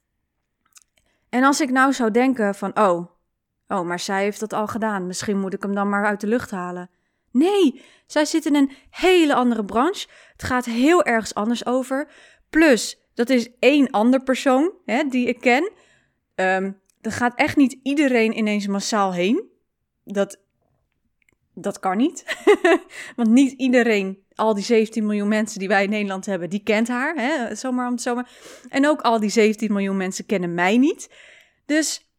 En 1.30 1.44
als 1.44 1.62
ik 1.62 1.70
nou 1.70 1.94
zou 1.94 2.12
denken 2.12 2.56
van, 2.56 2.80
oh, 2.80 3.12
oh, 3.72 3.82
maar 3.82 4.00
zij 4.00 4.24
heeft 4.24 4.40
dat 4.40 4.54
al 4.54 4.68
gedaan, 4.68 5.08
misschien 5.08 5.40
moet 5.40 5.54
ik 5.54 5.62
hem 5.62 5.76
dan 5.76 5.90
maar 5.90 6.06
uit 6.06 6.22
de 6.22 6.28
lucht 6.28 6.52
halen. 6.52 6.90
Nee, 7.32 7.82
zij 8.06 8.26
zit 8.26 8.46
in 8.46 8.56
een 8.56 8.72
hele 8.90 9.34
andere 9.34 9.66
branche. 9.66 10.08
Het 10.32 10.44
gaat 10.44 10.66
heel 10.66 11.04
ergens 11.04 11.34
anders 11.34 11.66
over. 11.66 12.08
Plus, 12.50 13.02
dat 13.14 13.30
is 13.30 13.50
één 13.60 13.90
ander 13.90 14.24
persoon 14.24 14.72
hè, 14.86 15.04
die 15.04 15.28
ik 15.28 15.40
ken. 15.40 15.72
Um, 16.36 16.80
er 17.02 17.12
gaat 17.12 17.36
echt 17.36 17.56
niet 17.56 17.80
iedereen 17.84 18.38
ineens 18.38 18.68
massaal 18.68 19.14
heen. 19.14 19.50
Dat, 20.04 20.40
dat 21.54 21.80
kan 21.80 21.98
niet. 21.98 22.38
Want 23.16 23.30
niet 23.30 23.52
iedereen, 23.52 24.24
al 24.36 24.54
die 24.54 24.64
17 24.64 25.06
miljoen 25.06 25.28
mensen 25.28 25.60
die 25.60 25.68
wij 25.68 25.84
in 25.84 25.90
Nederland 25.90 26.26
hebben, 26.26 26.50
die 26.50 26.64
kent 26.64 26.88
haar. 26.88 27.16
Hè? 27.16 27.56
Zomaar 27.56 27.88
om 27.88 27.94
het 27.94 28.02
zomaar. 28.02 28.30
En 28.70 28.88
ook 28.88 29.02
al 29.02 29.20
die 29.20 29.30
17 29.30 29.74
miljoen 29.74 29.98
mensen 29.98 30.26
kennen 30.26 30.54
mij 30.54 30.78
niet. 30.78 31.10
Dus 31.66 32.11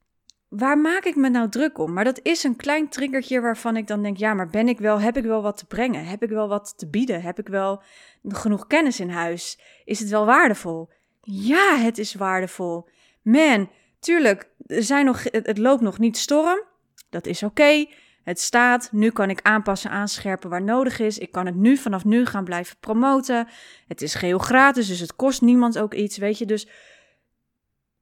waar 0.56 0.78
maak 0.78 1.04
ik 1.04 1.16
me 1.16 1.28
nou 1.28 1.49
druk 1.49 1.78
om? 1.78 1.92
Maar 1.92 2.04
dat 2.04 2.21
is 2.23 2.44
een 2.44 2.56
klein 2.56 2.88
triggertje 2.88 3.40
waarvan 3.40 3.76
ik 3.76 3.87
dan 3.87 4.02
denk: 4.02 4.16
ja, 4.16 4.35
maar 4.35 4.50
ben 4.50 4.68
ik 4.68 4.78
wel, 4.78 5.00
heb 5.00 5.16
ik 5.16 5.25
wel 5.25 5.42
wat 5.42 5.56
te 5.56 5.66
brengen? 5.66 6.04
Heb 6.04 6.23
ik 6.23 6.28
wel 6.28 6.49
wat 6.49 6.78
te 6.78 6.88
bieden? 6.88 7.23
Heb 7.23 7.38
ik 7.38 7.49
wel 7.49 7.82
genoeg 8.28 8.66
kennis 8.66 9.00
in 9.00 9.11
huis? 9.11 9.59
Is 9.85 9.99
het 9.99 10.09
wel 10.09 10.26
waardevol? 10.26 10.88
Ja, 11.23 11.76
het 11.76 11.99
is 11.99 12.14
waardevol. 12.14 12.88
Man, 13.23 13.71
tuurlijk, 14.00 14.50
er 14.66 14.82
zijn 14.82 15.04
nog, 15.04 15.23
het, 15.23 15.59
loopt 15.59 15.82
nog 15.82 15.99
niet 15.99 16.16
storm. 16.16 16.62
Dat 17.11 17.26
is 17.26 17.42
oké. 17.42 17.87
Het 18.25 18.40
staat. 18.40 18.88
Nu 18.92 19.11
kan 19.11 19.30
ik 19.30 19.42
aanpassen, 19.42 19.90
aanscherpen 19.90 20.50
waar 20.50 20.62
nodig 20.62 20.99
is. 20.99 21.18
Ik 21.18 21.32
kan 21.32 21.47
het 21.47 21.54
nu 21.54 21.76
vanaf 21.76 22.04
nu 22.04 22.26
gaan 22.26 22.44
blijven 22.44 22.76
promoten. 22.80 23.49
Het 23.88 24.02
is 24.02 24.14
geheel 24.14 24.38
gratis, 24.38 24.87
dus 24.87 25.00
het 25.00 25.16
kost 25.16 25.40
niemand 25.40 25.78
ook 25.78 25.94
iets, 25.94 26.16
weet 26.16 26.38
je. 26.38 26.47
Dus 26.47 26.68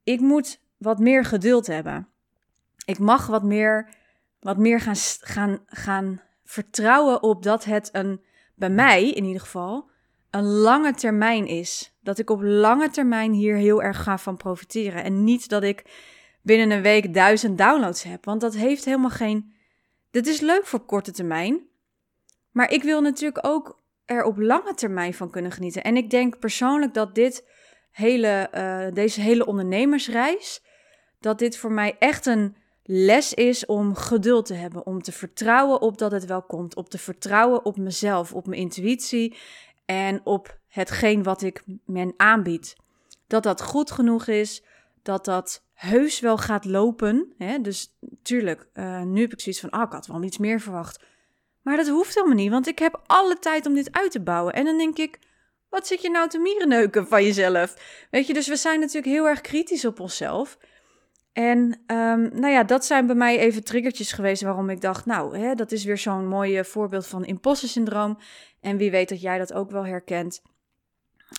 ik 0.04 0.20
moet 0.20 0.60
wat 0.76 0.98
meer 0.98 1.24
geduld 1.24 1.66
hebben. 1.66 2.09
Ik 2.84 2.98
mag 2.98 3.26
wat 3.26 3.42
meer, 3.42 3.88
wat 4.40 4.58
meer 4.58 4.80
gaan, 4.80 4.96
gaan, 5.18 5.62
gaan 5.66 6.20
vertrouwen 6.44 7.22
op 7.22 7.42
dat 7.42 7.64
het 7.64 7.88
een, 7.92 8.24
bij 8.54 8.70
mij 8.70 9.10
in 9.10 9.24
ieder 9.24 9.40
geval, 9.40 9.90
een 10.30 10.44
lange 10.44 10.94
termijn 10.94 11.46
is. 11.46 11.96
Dat 12.00 12.18
ik 12.18 12.30
op 12.30 12.40
lange 12.42 12.90
termijn 12.90 13.32
hier 13.32 13.56
heel 13.56 13.82
erg 13.82 14.02
ga 14.02 14.18
van 14.18 14.36
profiteren. 14.36 15.04
En 15.04 15.24
niet 15.24 15.48
dat 15.48 15.62
ik 15.62 15.84
binnen 16.42 16.70
een 16.70 16.82
week 16.82 17.14
duizend 17.14 17.58
downloads 17.58 18.02
heb. 18.02 18.24
Want 18.24 18.40
dat 18.40 18.54
heeft 18.54 18.84
helemaal 18.84 19.10
geen. 19.10 19.52
Dit 20.10 20.26
is 20.26 20.40
leuk 20.40 20.66
voor 20.66 20.80
korte 20.80 21.10
termijn. 21.10 21.68
Maar 22.50 22.70
ik 22.70 22.82
wil 22.82 23.00
natuurlijk 23.00 23.46
ook 23.46 23.82
er 24.04 24.24
op 24.24 24.38
lange 24.38 24.74
termijn 24.74 25.14
van 25.14 25.30
kunnen 25.30 25.52
genieten. 25.52 25.84
En 25.84 25.96
ik 25.96 26.10
denk 26.10 26.38
persoonlijk 26.38 26.94
dat 26.94 27.14
dit 27.14 27.48
hele, 27.90 28.50
uh, 28.54 28.94
deze 28.94 29.20
hele 29.20 29.46
ondernemersreis. 29.46 30.64
Dat 31.20 31.38
dit 31.38 31.56
voor 31.56 31.72
mij 31.72 31.96
echt 31.98 32.26
een 32.26 32.56
les 32.92 33.34
is 33.34 33.66
om 33.66 33.94
geduld 33.94 34.46
te 34.46 34.54
hebben. 34.54 34.86
Om 34.86 35.02
te 35.02 35.12
vertrouwen 35.12 35.80
op 35.80 35.98
dat 35.98 36.12
het 36.12 36.24
wel 36.24 36.42
komt. 36.42 36.76
Op 36.76 36.90
te 36.90 36.98
vertrouwen 36.98 37.64
op 37.64 37.76
mezelf, 37.76 38.32
op 38.32 38.46
mijn 38.46 38.60
intuïtie 38.60 39.36
en 39.84 40.20
op 40.24 40.58
hetgeen 40.68 41.22
wat 41.22 41.42
ik 41.42 41.62
men 41.84 42.14
aanbied. 42.16 42.76
Dat 43.26 43.42
dat 43.42 43.62
goed 43.62 43.90
genoeg 43.90 44.26
is, 44.26 44.62
dat 45.02 45.24
dat 45.24 45.62
heus 45.74 46.20
wel 46.20 46.38
gaat 46.38 46.64
lopen. 46.64 47.32
Hè? 47.38 47.60
Dus 47.60 47.96
tuurlijk, 48.22 48.68
uh, 48.74 49.02
nu 49.02 49.20
heb 49.20 49.32
ik 49.32 49.40
zoiets 49.40 49.60
van, 49.60 49.70
ah, 49.70 49.82
ik 49.82 49.92
had 49.92 50.06
wel 50.06 50.22
iets 50.22 50.38
meer 50.38 50.60
verwacht. 50.60 51.04
Maar 51.62 51.76
dat 51.76 51.88
hoeft 51.88 52.14
helemaal 52.14 52.36
niet, 52.36 52.50
want 52.50 52.66
ik 52.66 52.78
heb 52.78 53.02
alle 53.06 53.38
tijd 53.38 53.66
om 53.66 53.74
dit 53.74 53.92
uit 53.92 54.10
te 54.10 54.20
bouwen. 54.20 54.52
En 54.52 54.64
dan 54.64 54.78
denk 54.78 54.98
ik, 54.98 55.18
wat 55.68 55.86
zit 55.86 56.02
je 56.02 56.10
nou 56.10 56.28
te 56.28 56.38
mierenneuken 56.38 57.06
van 57.06 57.24
jezelf? 57.24 58.06
Weet 58.10 58.26
je, 58.26 58.32
dus 58.32 58.48
we 58.48 58.56
zijn 58.56 58.80
natuurlijk 58.80 59.12
heel 59.14 59.28
erg 59.28 59.40
kritisch 59.40 59.84
op 59.84 60.00
onszelf. 60.00 60.58
En 61.32 61.58
um, 61.86 62.30
nou 62.34 62.48
ja, 62.48 62.64
dat 62.64 62.84
zijn 62.84 63.06
bij 63.06 63.14
mij 63.14 63.38
even 63.38 63.64
triggertjes 63.64 64.12
geweest 64.12 64.42
waarom 64.42 64.70
ik 64.70 64.80
dacht, 64.80 65.06
nou, 65.06 65.38
hè, 65.38 65.54
dat 65.54 65.72
is 65.72 65.84
weer 65.84 65.98
zo'n 65.98 66.28
mooi 66.28 66.64
voorbeeld 66.64 67.06
van 67.06 67.24
imposter 67.24 67.68
syndroom. 67.68 68.18
En 68.60 68.76
wie 68.76 68.90
weet 68.90 69.08
dat 69.08 69.20
jij 69.20 69.38
dat 69.38 69.52
ook 69.52 69.70
wel 69.70 69.86
herkent. 69.86 70.42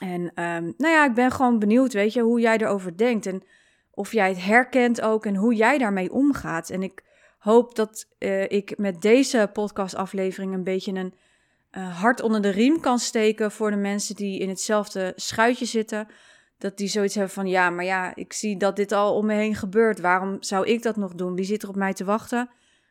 En 0.02 0.22
um, 0.22 0.74
nou 0.78 0.94
ja, 0.94 1.06
ik 1.06 1.14
ben 1.14 1.32
gewoon 1.32 1.60
benieuwd, 1.60 1.94
weet 1.94 2.14
je, 2.14 2.22
hoe 2.22 2.40
jij 2.40 2.58
erover 2.58 2.98
denkt. 2.98 3.26
En 3.26 3.44
of 3.92 4.12
jij 4.12 4.30
het 4.30 4.44
herkent 4.44 5.02
ook 5.02 5.26
en 5.26 5.36
hoe 5.36 5.56
jij 5.56 5.78
daarmee 5.78 6.12
omgaat. 6.12 6.70
En 6.70 6.84
ik 6.84 7.04
hoop 7.38 7.76
dat 7.76 8.06
uh, 8.20 8.44
ik 8.44 8.78
met 8.78 9.02
deze 9.02 9.50
podcastaflevering 9.54 10.54
een 10.54 10.64
beetje 10.64 10.94
een 10.94 11.14
uh, 11.72 12.00
hart 12.02 12.22
onder 12.22 12.42
de 12.42 12.50
riem 12.50 12.80
kan 12.80 13.00
steken 13.00 13.52
voor 13.52 13.72
de 13.72 13.78
mensen 13.78 14.16
die 14.16 14.40
in 14.40 14.50
hetzelfde 14.50 15.14
schuitje 15.16 15.66
zitten. 15.66 16.08
Dat 16.62 16.78
die 16.78 16.88
zoiets 16.88 17.16
hebben 17.16 17.34
van, 17.34 17.48
ja, 17.48 17.70
maar 17.70 17.86
ja, 17.86 18.16
ik 18.16 18.34
zie 18.34 18.58
dat 18.58 18.76
dit 18.76 18.92
al 18.92 19.16
om 19.16 19.26
me 19.26 19.34
heen 19.34 19.56
gebeurt. 19.56 20.00
Waarom 20.00 20.38
zou 20.40 20.68
ik 20.68 20.84
dat 20.84 20.96
nog 20.96 21.14
doen? 21.14 21.36
Wie 21.36 21.46
zit 21.46 21.64
er 21.64 21.70
op 21.70 21.76
mij 21.76 21.94
te 21.94 22.04
wachten? 22.04 22.50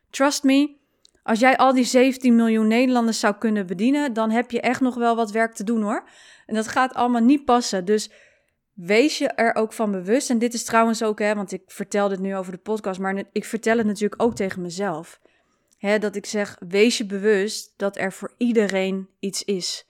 Trust 0.09 0.43
me, 0.43 0.75
als 1.23 1.39
jij 1.39 1.57
al 1.57 1.73
die 1.73 1.83
17 1.83 2.35
miljoen 2.35 2.67
Nederlanders 2.67 3.19
zou 3.19 3.35
kunnen 3.35 3.67
bedienen, 3.67 4.13
dan 4.13 4.31
heb 4.31 4.51
je 4.51 4.61
echt 4.61 4.81
nog 4.81 4.95
wel 4.95 5.15
wat 5.15 5.31
werk 5.31 5.53
te 5.53 5.63
doen 5.63 5.81
hoor. 5.81 6.03
En 6.45 6.55
dat 6.55 6.67
gaat 6.67 6.93
allemaal 6.93 7.21
niet 7.21 7.45
passen. 7.45 7.85
Dus 7.85 8.11
wees 8.73 9.17
je 9.17 9.27
er 9.27 9.55
ook 9.55 9.73
van 9.73 9.91
bewust. 9.91 10.29
En 10.29 10.39
dit 10.39 10.53
is 10.53 10.63
trouwens 10.63 11.03
ook, 11.03 11.19
hè, 11.19 11.35
want 11.35 11.51
ik 11.51 11.61
vertel 11.65 12.09
dit 12.09 12.19
nu 12.19 12.35
over 12.35 12.51
de 12.51 12.57
podcast, 12.57 12.99
maar 12.99 13.23
ik 13.31 13.45
vertel 13.45 13.77
het 13.77 13.85
natuurlijk 13.85 14.21
ook 14.23 14.35
tegen 14.35 14.61
mezelf. 14.61 15.19
Hè, 15.77 15.99
dat 15.99 16.15
ik 16.15 16.25
zeg, 16.25 16.57
wees 16.67 16.97
je 16.97 17.05
bewust 17.05 17.73
dat 17.77 17.97
er 17.97 18.11
voor 18.11 18.33
iedereen 18.37 19.07
iets 19.19 19.43
is. 19.43 19.87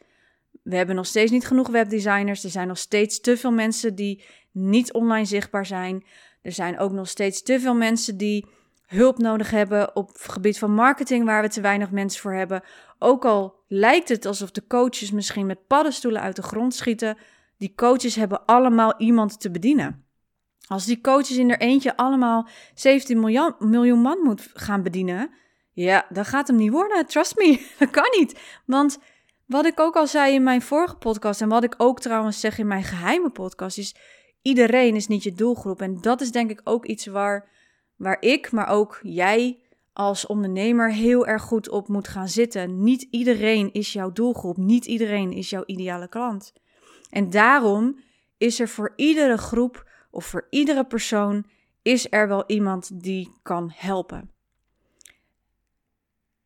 We 0.62 0.76
hebben 0.76 0.96
nog 0.96 1.06
steeds 1.06 1.32
niet 1.32 1.48
genoeg 1.48 1.70
webdesigners. 1.70 2.44
Er 2.44 2.50
zijn 2.50 2.68
nog 2.68 2.78
steeds 2.78 3.20
te 3.20 3.38
veel 3.38 3.52
mensen 3.52 3.96
die 3.96 4.24
niet 4.52 4.94
online 4.94 5.26
zichtbaar 5.26 5.66
zijn. 5.66 6.06
Er 6.42 6.52
zijn 6.52 6.80
ook 6.80 6.92
nog 6.92 7.08
steeds 7.08 7.42
te 7.42 7.60
veel 7.60 7.76
mensen 7.76 8.18
die 8.18 8.46
hulp 8.86 9.18
nodig 9.18 9.52
hebben 9.52 9.96
op 9.96 10.08
het 10.08 10.32
gebied 10.32 10.60
van 10.60 10.74
marketing, 10.74 11.26
waar 11.26 11.42
we 11.42 11.50
te 11.50 11.62
weinig 11.62 11.92
mensen 11.92 12.22
voor 12.22 12.34
hebben. 12.34 12.64
Ook 13.00 13.26
al 13.26 13.64
lijkt 13.68 14.10
het 14.10 14.26
alsof 14.26 14.52
de 14.52 14.68
coaches 14.68 15.12
misschien 15.12 15.46
met 15.46 15.68
paddenstoelen 15.68 16.22
uit 16.22 16.36
de 16.36 16.42
grond 16.42 16.76
schieten, 16.76 17.18
die 17.58 17.74
coaches 17.76 18.16
hebben 18.16 18.46
allemaal 18.46 18.94
iemand 18.98 19.40
te 19.40 19.52
bedienen. 19.52 20.06
Als 20.68 20.86
die 20.86 21.02
coaches 21.02 21.38
in 21.38 21.50
er 21.50 21.60
eentje 21.60 21.98
allemaal 21.98 22.48
17 22.74 23.20
miljoen, 23.60 24.02
man 24.02 24.20
moet 24.20 24.50
gaan 24.54 24.84
bedienen, 24.84 25.30
ja, 25.74 26.06
dat 26.10 26.28
gaat 26.28 26.48
hem 26.48 26.58
niet 26.58 26.72
worden. 26.72 27.06
Trust 27.06 27.36
me, 27.36 27.68
dat 27.80 27.90
kan 27.90 28.08
niet. 28.18 28.40
Want 28.66 29.00
wat 29.52 29.66
ik 29.66 29.80
ook 29.80 29.96
al 29.96 30.08
zei 30.08 30.34
in 30.34 30.44
mijn 30.44 30.62
vorige 30.62 30.96
podcast 30.96 31.42
en 31.42 31.50
wat 31.50 31.64
ik 31.64 31.76
ook 31.78 32.00
trouwens 32.00 32.40
zeg 32.40 32.58
in 32.58 32.68
mijn 32.68 32.84
geheime 32.84 33.30
podcast 33.30 33.78
is, 33.78 33.96
iedereen 34.42 34.96
is 34.96 35.08
niet 35.08 35.24
je 35.24 35.34
doelgroep. 35.34 35.82
En 35.82 36.02
dat 36.02 36.22
is 36.22 36.32
denk 36.32 36.50
ik 36.50 36.62
ook 36.64 36.86
iets 36.86 37.06
waar 37.06 37.50
waar 37.96 38.18
ik, 38.20 38.52
maar 38.52 38.68
ook 38.68 39.00
jij 39.04 39.60
als 39.94 40.26
ondernemer 40.26 40.92
heel 40.92 41.28
erg 41.28 41.42
goed 41.42 41.70
op 41.70 41.88
moet 41.88 42.08
gaan 42.08 42.28
zitten. 42.28 42.84
Niet 42.84 43.08
iedereen 43.10 43.74
is 43.74 43.94
jouw 43.94 44.12
doelgroep, 44.12 44.58
niet 44.58 44.86
iedereen 44.86 45.32
is 45.32 45.50
jouw 45.50 45.64
ideale 45.66 46.08
klant. 46.08 46.54
En 47.10 47.30
daarom 47.30 48.00
is 48.38 48.60
er 48.60 48.68
voor 48.68 48.94
iedere 48.96 49.38
groep 49.38 49.90
of 50.12 50.26
voor 50.26 50.48
iedere 50.50 50.86
persoon 50.86 51.46
is 51.82 52.08
er 52.10 52.28
wel 52.28 52.44
iemand 52.48 53.02
die 53.04 53.32
kan 53.42 53.72
helpen. 53.76 54.32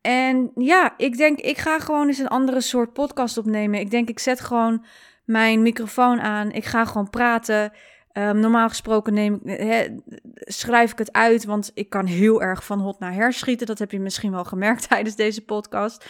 En 0.06 0.50
ja, 0.54 0.94
ik 0.96 1.16
denk, 1.16 1.38
ik 1.40 1.58
ga 1.58 1.78
gewoon 1.78 2.06
eens 2.06 2.18
een 2.18 2.28
andere 2.28 2.60
soort 2.60 2.92
podcast 2.92 3.38
opnemen. 3.38 3.80
Ik 3.80 3.90
denk, 3.90 4.08
ik 4.08 4.18
zet 4.18 4.40
gewoon 4.40 4.84
mijn 5.24 5.62
microfoon 5.62 6.20
aan. 6.20 6.52
Ik 6.52 6.64
ga 6.64 6.84
gewoon 6.84 7.10
praten. 7.10 7.72
Um, 8.12 8.40
normaal 8.40 8.68
gesproken 8.68 9.14
neem 9.14 9.40
ik, 9.44 9.90
schrijf 10.34 10.92
ik 10.92 10.98
het 10.98 11.12
uit, 11.12 11.44
want 11.44 11.70
ik 11.74 11.90
kan 11.90 12.06
heel 12.06 12.42
erg 12.42 12.64
van 12.64 12.78
hot 12.78 12.98
naar 12.98 13.14
her 13.14 13.32
schieten. 13.32 13.66
Dat 13.66 13.78
heb 13.78 13.90
je 13.90 14.00
misschien 14.00 14.30
wel 14.30 14.44
gemerkt 14.44 14.88
tijdens 14.88 15.16
deze 15.16 15.44
podcast. 15.44 16.04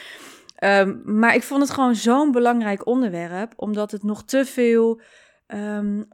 Um, 0.65 1.03
maar 1.05 1.35
ik 1.35 1.43
vond 1.43 1.63
het 1.63 1.71
gewoon 1.71 1.95
zo'n 1.95 2.33
belangrijk 2.33 2.87
onderwerp, 2.87 3.53
omdat 3.57 3.91
het 3.91 4.03
nog 4.03 4.25
te 4.25 4.45
veel, 4.45 5.01
um, 5.47 6.09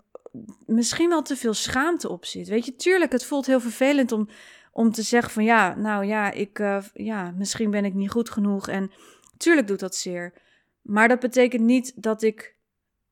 misschien 0.67 1.09
wel 1.09 1.23
te 1.23 1.37
veel 1.37 1.55
schaamte 1.55 2.09
op 2.09 2.25
zit. 2.25 2.49
Weet 2.49 2.65
je, 2.65 2.77
tuurlijk, 2.77 3.13
het 3.13 3.25
voelt 3.25 3.47
heel 3.47 3.61
vervelend 3.61 4.13
om, 4.13 4.29
om 4.73 4.93
te 4.93 5.03
zeggen 5.03 5.33
van 5.33 5.45
ja, 5.45 5.75
nou 5.75 6.05
ja, 6.05 6.31
ik, 6.31 6.59
uh, 6.59 6.79
ja, 6.95 7.33
misschien 7.37 7.71
ben 7.71 7.85
ik 7.85 7.95
niet 7.95 8.11
goed 8.11 8.31
genoeg. 8.31 8.69
En 8.69 8.91
tuurlijk 9.37 9.67
doet 9.67 9.81
dat 9.81 9.95
zeer. 9.95 10.33
Maar 10.83 11.09
dat 11.09 11.21
betekent 11.21 11.63
niet 11.63 12.03
dat 12.03 12.23
ik 12.23 12.57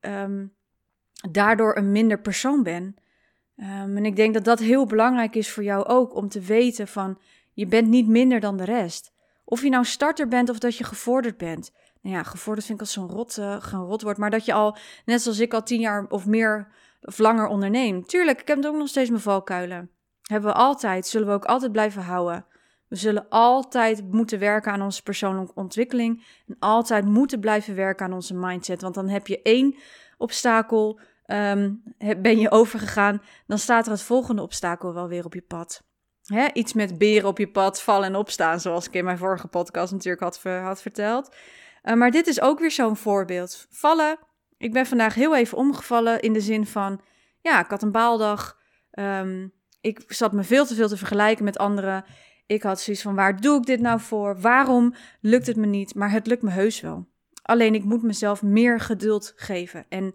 um, 0.00 0.54
daardoor 1.30 1.76
een 1.76 1.92
minder 1.92 2.20
persoon 2.20 2.62
ben. 2.62 2.96
Um, 3.56 3.96
en 3.96 4.04
ik 4.04 4.16
denk 4.16 4.34
dat 4.34 4.44
dat 4.44 4.58
heel 4.58 4.86
belangrijk 4.86 5.34
is 5.34 5.50
voor 5.50 5.62
jou 5.62 5.84
ook, 5.84 6.14
om 6.14 6.28
te 6.28 6.40
weten 6.40 6.88
van 6.88 7.18
je 7.52 7.66
bent 7.66 7.88
niet 7.88 8.08
minder 8.08 8.40
dan 8.40 8.56
de 8.56 8.64
rest. 8.64 9.12
Of 9.44 9.62
je 9.62 9.68
nou 9.68 9.84
starter 9.84 10.28
bent 10.28 10.48
of 10.48 10.58
dat 10.58 10.76
je 10.76 10.84
gevorderd 10.84 11.36
bent. 11.36 11.72
Nou 12.02 12.16
ja, 12.16 12.22
gevorderd 12.22 12.66
vind 12.66 12.80
ik 12.80 12.84
als 12.84 12.94
zo'n 12.94 13.08
rot, 13.08 13.36
uh, 13.36 13.56
rot 13.70 14.02
wordt. 14.02 14.18
Maar 14.18 14.30
dat 14.30 14.44
je 14.44 14.52
al, 14.52 14.76
net 15.04 15.22
zoals 15.22 15.38
ik 15.38 15.54
al 15.54 15.62
tien 15.62 15.80
jaar 15.80 16.06
of 16.08 16.26
meer 16.26 16.68
of 17.00 17.18
langer 17.18 17.46
onderneem. 17.46 18.06
Tuurlijk, 18.06 18.40
ik 18.40 18.48
heb 18.48 18.64
ook 18.64 18.76
nog 18.76 18.88
steeds 18.88 19.10
mijn 19.10 19.22
valkuilen. 19.22 19.90
Hebben 20.30 20.50
we 20.50 20.56
altijd, 20.56 21.06
zullen 21.06 21.26
we 21.26 21.32
ook 21.32 21.44
altijd 21.44 21.72
blijven 21.72 22.02
houden. 22.02 22.44
We 22.88 22.96
zullen 22.96 23.28
altijd 23.28 24.12
moeten 24.12 24.38
werken 24.38 24.72
aan 24.72 24.82
onze 24.82 25.02
persoonlijke 25.02 25.54
ontwikkeling. 25.54 26.26
En 26.46 26.56
altijd 26.58 27.04
moeten 27.04 27.40
blijven 27.40 27.74
werken 27.74 28.06
aan 28.06 28.12
onze 28.12 28.34
mindset. 28.34 28.82
Want 28.82 28.94
dan 28.94 29.08
heb 29.08 29.26
je 29.26 29.42
één 29.42 29.76
obstakel 30.18 31.00
ehm, 31.26 31.72
ben 32.18 32.38
je 32.38 32.50
overgegaan, 32.50 33.22
dan 33.46 33.58
staat 33.58 33.86
er 33.86 33.92
het 33.92 34.02
volgende 34.02 34.42
obstakel 34.42 34.94
wel 34.94 35.08
weer 35.08 35.24
op 35.24 35.34
je 35.34 35.42
pad. 35.42 35.82
Hè? 36.24 36.46
Iets 36.52 36.72
met 36.72 36.98
beren 36.98 37.28
op 37.28 37.38
je 37.38 37.50
pad, 37.50 37.82
vallen 37.82 38.06
en 38.06 38.16
opstaan, 38.16 38.60
zoals 38.60 38.86
ik 38.86 38.94
in 38.94 39.04
mijn 39.04 39.18
vorige 39.18 39.46
podcast 39.46 39.92
natuurlijk 39.92 40.22
had, 40.22 40.42
had 40.42 40.82
verteld. 40.82 41.36
Uh, 41.82 41.94
maar 41.94 42.10
dit 42.10 42.26
is 42.26 42.40
ook 42.40 42.58
weer 42.58 42.70
zo'n 42.70 42.96
voorbeeld. 42.96 43.66
Vallen. 43.70 44.18
Ik 44.58 44.72
ben 44.72 44.86
vandaag 44.86 45.14
heel 45.14 45.36
even 45.36 45.58
omgevallen 45.58 46.20
in 46.20 46.32
de 46.32 46.40
zin 46.40 46.66
van, 46.66 47.00
ja, 47.40 47.60
ik 47.60 47.70
had 47.70 47.82
een 47.82 47.92
baaldag. 47.92 48.58
Um, 48.92 49.52
ik 49.80 50.04
zat 50.06 50.32
me 50.32 50.42
veel 50.42 50.66
te 50.66 50.74
veel 50.74 50.88
te 50.88 50.96
vergelijken 50.96 51.44
met 51.44 51.58
anderen. 51.58 52.04
Ik 52.46 52.62
had 52.62 52.80
zoiets 52.80 53.02
van, 53.02 53.14
waar 53.14 53.40
doe 53.40 53.58
ik 53.58 53.64
dit 53.66 53.80
nou 53.80 54.00
voor? 54.00 54.40
Waarom 54.40 54.94
lukt 55.20 55.46
het 55.46 55.56
me 55.56 55.66
niet? 55.66 55.94
Maar 55.94 56.10
het 56.10 56.26
lukt 56.26 56.42
me 56.42 56.50
heus 56.50 56.80
wel. 56.80 57.08
Alleen 57.42 57.74
ik 57.74 57.84
moet 57.84 58.02
mezelf 58.02 58.42
meer 58.42 58.80
geduld 58.80 59.32
geven 59.36 59.84
en 59.88 60.14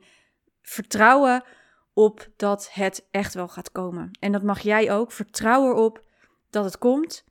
vertrouwen 0.61 1.43
op 1.93 2.27
dat 2.35 2.69
het 2.71 3.07
echt 3.11 3.33
wel 3.33 3.47
gaat 3.47 3.71
komen. 3.71 4.17
En 4.19 4.31
dat 4.31 4.43
mag 4.43 4.59
jij 4.59 4.91
ook. 4.91 5.11
Vertrouw 5.11 5.69
erop 5.69 6.03
dat 6.49 6.63
het 6.63 6.77
komt 6.77 7.23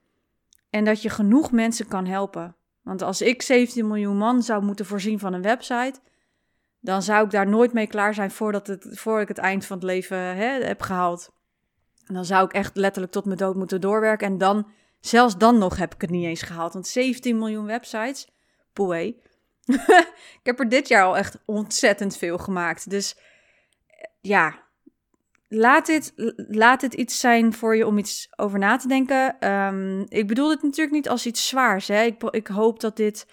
en 0.70 0.84
dat 0.84 1.02
je 1.02 1.10
genoeg 1.10 1.52
mensen 1.52 1.88
kan 1.88 2.06
helpen. 2.06 2.56
Want 2.82 3.02
als 3.02 3.22
ik 3.22 3.42
17 3.42 3.86
miljoen 3.86 4.16
man 4.16 4.42
zou 4.42 4.64
moeten 4.64 4.86
voorzien 4.86 5.18
van 5.18 5.32
een 5.32 5.42
website, 5.42 6.00
dan 6.80 7.02
zou 7.02 7.24
ik 7.24 7.30
daar 7.30 7.48
nooit 7.48 7.72
mee 7.72 7.86
klaar 7.86 8.14
zijn 8.14 8.30
voordat, 8.30 8.76
voor 8.80 9.20
ik 9.20 9.28
het 9.28 9.38
eind 9.38 9.66
van 9.66 9.76
het 9.76 9.86
leven 9.86 10.18
hè, 10.18 10.64
heb 10.64 10.80
gehaald. 10.80 11.32
En 12.06 12.14
dan 12.14 12.24
zou 12.24 12.44
ik 12.44 12.52
echt 12.52 12.76
letterlijk 12.76 13.12
tot 13.12 13.24
mijn 13.24 13.36
dood 13.36 13.54
moeten 13.54 13.80
doorwerken. 13.80 14.26
En 14.26 14.38
dan, 14.38 14.66
zelfs 15.00 15.36
dan 15.38 15.58
nog 15.58 15.76
heb 15.76 15.94
ik 15.94 16.00
het 16.00 16.10
niet 16.10 16.24
eens 16.24 16.42
gehaald. 16.42 16.72
Want 16.72 16.86
17 16.86 17.38
miljoen 17.38 17.66
websites, 17.66 18.28
poeh. 18.72 19.00
ik 20.40 20.40
heb 20.42 20.58
er 20.58 20.68
dit 20.68 20.88
jaar 20.88 21.04
al 21.04 21.16
echt 21.16 21.38
ontzettend 21.44 22.16
veel 22.16 22.38
gemaakt. 22.38 22.90
Dus 22.90 23.16
ja, 24.20 24.62
laat 25.48 25.86
dit, 25.86 26.12
laat 26.36 26.80
dit 26.80 26.94
iets 26.94 27.18
zijn 27.18 27.52
voor 27.52 27.76
je 27.76 27.86
om 27.86 27.98
iets 27.98 28.28
over 28.36 28.58
na 28.58 28.76
te 28.76 28.88
denken. 28.88 29.38
Ehm, 29.40 30.00
ik 30.00 30.26
bedoel 30.26 30.50
het 30.50 30.62
natuurlijk 30.62 30.96
niet 30.96 31.08
als 31.08 31.26
iets 31.26 31.48
zwaars. 31.48 31.88
Hè? 31.88 32.02
Ik, 32.02 32.22
ik 32.22 32.46
hoop 32.46 32.80
dat 32.80 32.96
dit 32.96 33.26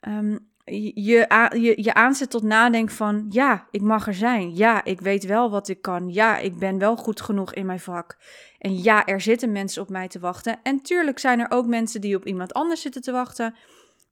um, 0.00 0.49
je, 0.70 1.26
je, 1.52 1.82
je 1.82 1.94
aanzet 1.94 2.30
tot 2.30 2.42
nadenken 2.42 2.94
van... 2.94 3.26
ja, 3.28 3.66
ik 3.70 3.80
mag 3.80 4.06
er 4.06 4.14
zijn. 4.14 4.56
Ja, 4.56 4.84
ik 4.84 5.00
weet 5.00 5.24
wel 5.24 5.50
wat 5.50 5.68
ik 5.68 5.82
kan. 5.82 6.08
Ja, 6.08 6.38
ik 6.38 6.58
ben 6.58 6.78
wel 6.78 6.96
goed 6.96 7.20
genoeg 7.20 7.54
in 7.54 7.66
mijn 7.66 7.80
vak. 7.80 8.16
En 8.58 8.82
ja, 8.82 9.06
er 9.06 9.20
zitten 9.20 9.52
mensen 9.52 9.82
op 9.82 9.88
mij 9.88 10.08
te 10.08 10.18
wachten. 10.18 10.60
En 10.62 10.82
tuurlijk 10.82 11.18
zijn 11.18 11.40
er 11.40 11.50
ook 11.50 11.66
mensen 11.66 12.00
die 12.00 12.16
op 12.16 12.26
iemand 12.26 12.52
anders 12.52 12.80
zitten 12.80 13.02
te 13.02 13.12
wachten. 13.12 13.46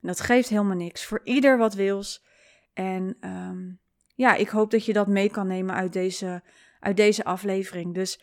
En 0.01 0.07
dat 0.07 0.19
geeft 0.19 0.49
helemaal 0.49 0.75
niks. 0.75 1.05
Voor 1.05 1.21
ieder 1.23 1.57
wat 1.57 1.73
wils. 1.73 2.25
En 2.73 3.17
um, 3.21 3.79
ja, 4.15 4.35
ik 4.35 4.49
hoop 4.49 4.71
dat 4.71 4.85
je 4.85 4.93
dat 4.93 5.07
mee 5.07 5.29
kan 5.29 5.47
nemen 5.47 5.75
uit 5.75 5.93
deze, 5.93 6.43
uit 6.79 6.97
deze 6.97 7.23
aflevering. 7.23 7.93
Dus 7.93 8.21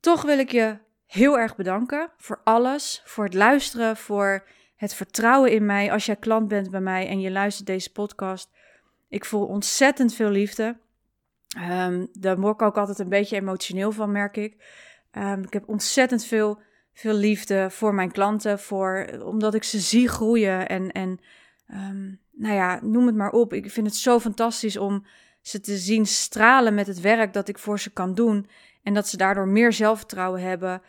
toch 0.00 0.22
wil 0.22 0.38
ik 0.38 0.50
je 0.50 0.78
heel 1.06 1.38
erg 1.38 1.56
bedanken 1.56 2.10
voor 2.16 2.40
alles, 2.44 3.02
voor 3.04 3.24
het 3.24 3.34
luisteren, 3.34 3.96
voor 3.96 4.46
het 4.76 4.94
vertrouwen 4.94 5.52
in 5.52 5.66
mij. 5.66 5.92
Als 5.92 6.06
jij 6.06 6.16
klant 6.16 6.48
bent 6.48 6.70
bij 6.70 6.80
mij 6.80 7.08
en 7.08 7.20
je 7.20 7.30
luistert 7.30 7.66
deze 7.66 7.92
podcast, 7.92 8.50
ik 9.08 9.24
voel 9.24 9.46
ontzettend 9.46 10.14
veel 10.14 10.30
liefde. 10.30 10.76
Um, 11.58 12.08
daar 12.12 12.40
word 12.40 12.54
ik 12.54 12.62
ook 12.62 12.78
altijd 12.78 12.98
een 12.98 13.08
beetje 13.08 13.36
emotioneel 13.36 13.92
van, 13.92 14.12
merk 14.12 14.36
ik. 14.36 14.56
Um, 15.12 15.42
ik 15.42 15.52
heb 15.52 15.68
ontzettend 15.68 16.24
veel, 16.24 16.58
veel 16.92 17.14
liefde 17.14 17.70
voor 17.70 17.94
mijn 17.94 18.12
klanten, 18.12 18.58
voor, 18.58 19.08
omdat 19.24 19.54
ik 19.54 19.64
ze 19.64 19.78
zie 19.78 20.08
groeien 20.08 20.68
en, 20.68 20.92
en 20.92 21.20
um, 21.70 22.20
nou 22.30 22.54
ja, 22.54 22.78
noem 22.82 23.06
het 23.06 23.16
maar 23.16 23.30
op. 23.30 23.52
Ik 23.52 23.70
vind 23.70 23.86
het 23.86 23.96
zo 23.96 24.20
fantastisch 24.20 24.76
om 24.76 25.06
ze 25.40 25.60
te 25.60 25.76
zien 25.76 26.06
stralen 26.06 26.74
met 26.74 26.86
het 26.86 27.00
werk 27.00 27.32
dat 27.32 27.48
ik 27.48 27.58
voor 27.58 27.80
ze 27.80 27.90
kan 27.90 28.14
doen. 28.14 28.48
En 28.82 28.94
dat 28.94 29.08
ze 29.08 29.16
daardoor 29.16 29.48
meer 29.48 29.72
zelfvertrouwen 29.72 30.42
hebben, 30.42 30.82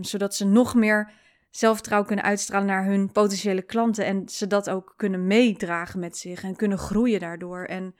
zodat 0.00 0.34
ze 0.34 0.46
nog 0.46 0.74
meer 0.74 1.12
zelfvertrouwen 1.50 2.08
kunnen 2.08 2.26
uitstralen 2.26 2.66
naar 2.66 2.84
hun 2.84 3.12
potentiële 3.12 3.62
klanten. 3.62 4.04
En 4.04 4.28
ze 4.28 4.46
dat 4.46 4.70
ook 4.70 4.94
kunnen 4.96 5.26
meedragen 5.26 6.00
met 6.00 6.16
zich 6.16 6.42
en 6.42 6.56
kunnen 6.56 6.78
groeien 6.78 7.20
daardoor. 7.20 7.64
En 7.64 7.94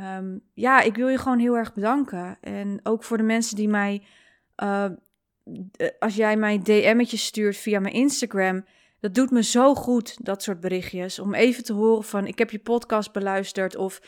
um, 0.00 0.42
ja, 0.54 0.80
ik 0.80 0.96
wil 0.96 1.08
je 1.08 1.18
gewoon 1.18 1.38
heel 1.38 1.56
erg 1.56 1.74
bedanken. 1.74 2.38
En 2.40 2.80
ook 2.82 3.04
voor 3.04 3.16
de 3.16 3.22
mensen 3.22 3.56
die 3.56 3.68
mij, 3.68 4.06
uh, 4.62 4.90
als 5.98 6.14
jij 6.14 6.36
mij 6.36 6.58
DM'tjes 6.58 7.24
stuurt 7.24 7.56
via 7.56 7.80
mijn 7.80 7.94
Instagram 7.94 8.64
dat 9.02 9.14
doet 9.14 9.30
me 9.30 9.42
zo 9.42 9.74
goed, 9.74 10.24
dat 10.24 10.42
soort 10.42 10.60
berichtjes. 10.60 11.18
Om 11.18 11.34
even 11.34 11.64
te 11.64 11.72
horen 11.72 12.04
van, 12.04 12.26
ik 12.26 12.38
heb 12.38 12.50
je 12.50 12.58
podcast 12.58 13.12
beluisterd. 13.12 13.76
Of, 13.76 14.00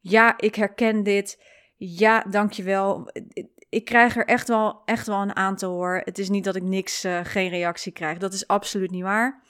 ja, 0.00 0.38
ik 0.38 0.54
herken 0.54 1.02
dit. 1.02 1.42
Ja, 1.76 2.24
dankjewel. 2.30 3.10
Ik 3.70 3.84
krijg 3.84 4.16
er 4.16 4.26
echt 4.26 4.48
wel, 4.48 4.82
echt 4.84 5.06
wel 5.06 5.20
een 5.20 5.36
aantal 5.36 5.72
hoor. 5.72 6.00
Het 6.04 6.18
is 6.18 6.28
niet 6.28 6.44
dat 6.44 6.56
ik 6.56 6.62
niks, 6.62 7.04
uh, 7.04 7.20
geen 7.22 7.48
reactie 7.48 7.92
krijg. 7.92 8.18
Dat 8.18 8.32
is 8.32 8.46
absoluut 8.46 8.90
niet 8.90 9.02
waar. 9.02 9.42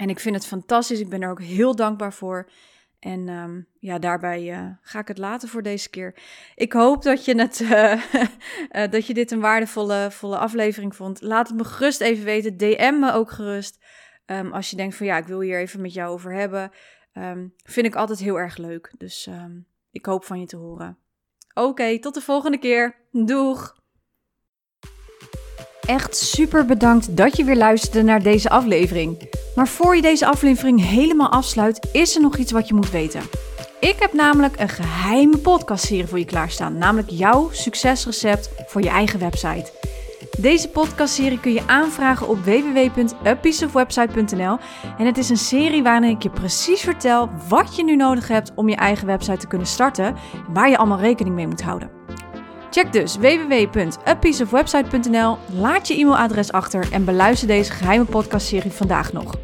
En 0.00 0.08
ik 0.08 0.20
vind 0.20 0.34
het 0.34 0.46
fantastisch. 0.46 1.00
Ik 1.00 1.08
ben 1.08 1.22
er 1.22 1.30
ook 1.30 1.42
heel 1.42 1.76
dankbaar 1.76 2.12
voor. 2.12 2.50
En 2.98 3.28
um, 3.28 3.66
ja, 3.78 3.98
daarbij 3.98 4.58
uh, 4.58 4.70
ga 4.82 4.98
ik 4.98 5.08
het 5.08 5.18
laten 5.18 5.48
voor 5.48 5.62
deze 5.62 5.90
keer. 5.90 6.14
Ik 6.54 6.72
hoop 6.72 7.02
dat 7.02 7.24
je, 7.24 7.34
het, 7.40 7.60
uh, 7.60 8.02
dat 8.94 9.06
je 9.06 9.14
dit 9.14 9.30
een 9.30 9.40
waardevolle 9.40 10.08
volle 10.10 10.38
aflevering 10.38 10.96
vond. 10.96 11.20
Laat 11.20 11.48
het 11.48 11.56
me 11.56 11.64
gerust 11.64 12.00
even 12.00 12.24
weten. 12.24 12.56
DM 12.56 12.98
me 12.98 13.12
ook 13.12 13.30
gerust. 13.30 13.84
Um, 14.26 14.52
als 14.52 14.70
je 14.70 14.76
denkt 14.76 14.96
van 14.96 15.06
ja, 15.06 15.16
ik 15.16 15.26
wil 15.26 15.40
hier 15.40 15.58
even 15.58 15.80
met 15.80 15.92
jou 15.92 16.12
over 16.12 16.34
hebben. 16.34 16.70
Um, 17.12 17.54
vind 17.64 17.86
ik 17.86 17.94
altijd 17.94 18.18
heel 18.18 18.38
erg 18.38 18.56
leuk. 18.56 18.92
Dus 18.96 19.30
ik 19.90 20.06
hoop 20.06 20.24
van 20.24 20.40
je 20.40 20.46
te 20.46 20.56
horen. 20.56 20.98
Oké, 21.58 21.98
tot 21.98 22.14
de 22.14 22.20
volgende 22.20 22.58
keer. 22.58 22.96
Doeg! 23.12 23.76
Echt 25.80 26.16
super 26.16 26.64
bedankt 26.64 27.16
dat 27.16 27.36
je 27.36 27.44
weer 27.44 27.56
luisterde 27.56 28.02
naar 28.02 28.22
deze 28.22 28.50
aflevering. 28.50 29.28
Maar 29.54 29.68
voor 29.68 29.96
je 29.96 30.02
deze 30.02 30.26
aflevering 30.26 30.84
helemaal 30.84 31.28
afsluit, 31.30 31.88
is 31.92 32.14
er 32.14 32.20
nog 32.20 32.36
iets 32.36 32.52
wat 32.52 32.68
je 32.68 32.74
moet 32.74 32.90
weten. 32.90 33.22
Ik 33.80 33.96
heb 33.98 34.12
namelijk 34.12 34.60
een 34.60 34.68
geheime 34.68 35.38
podcastserie 35.38 36.06
voor 36.06 36.18
je 36.18 36.24
klaarstaan, 36.24 36.78
namelijk 36.78 37.10
jouw 37.10 37.48
succesrecept 37.52 38.50
voor 38.66 38.82
je 38.82 38.88
eigen 38.88 39.18
website. 39.18 39.77
Deze 40.38 40.68
podcastserie 40.68 41.40
kun 41.40 41.52
je 41.52 41.66
aanvragen 41.66 42.28
op 42.28 42.44
www.apieceofwebsite.nl 42.44 44.58
en 44.98 45.06
het 45.06 45.18
is 45.18 45.28
een 45.28 45.36
serie 45.36 45.82
waarin 45.82 46.10
ik 46.10 46.22
je 46.22 46.30
precies 46.30 46.80
vertel 46.80 47.30
wat 47.48 47.76
je 47.76 47.84
nu 47.84 47.96
nodig 47.96 48.28
hebt 48.28 48.52
om 48.54 48.68
je 48.68 48.76
eigen 48.76 49.06
website 49.06 49.36
te 49.36 49.46
kunnen 49.46 49.66
starten 49.66 50.04
en 50.04 50.16
waar 50.48 50.68
je 50.68 50.78
allemaal 50.78 50.98
rekening 50.98 51.34
mee 51.34 51.46
moet 51.46 51.62
houden. 51.62 51.90
Check 52.70 52.92
dus 52.92 53.16
www.apieceofwebsite.nl, 53.16 55.36
laat 55.52 55.88
je 55.88 55.98
e-mailadres 55.98 56.52
achter 56.52 56.92
en 56.92 57.04
beluister 57.04 57.48
deze 57.48 57.72
geheime 57.72 58.04
podcastserie 58.04 58.72
vandaag 58.72 59.12
nog. 59.12 59.34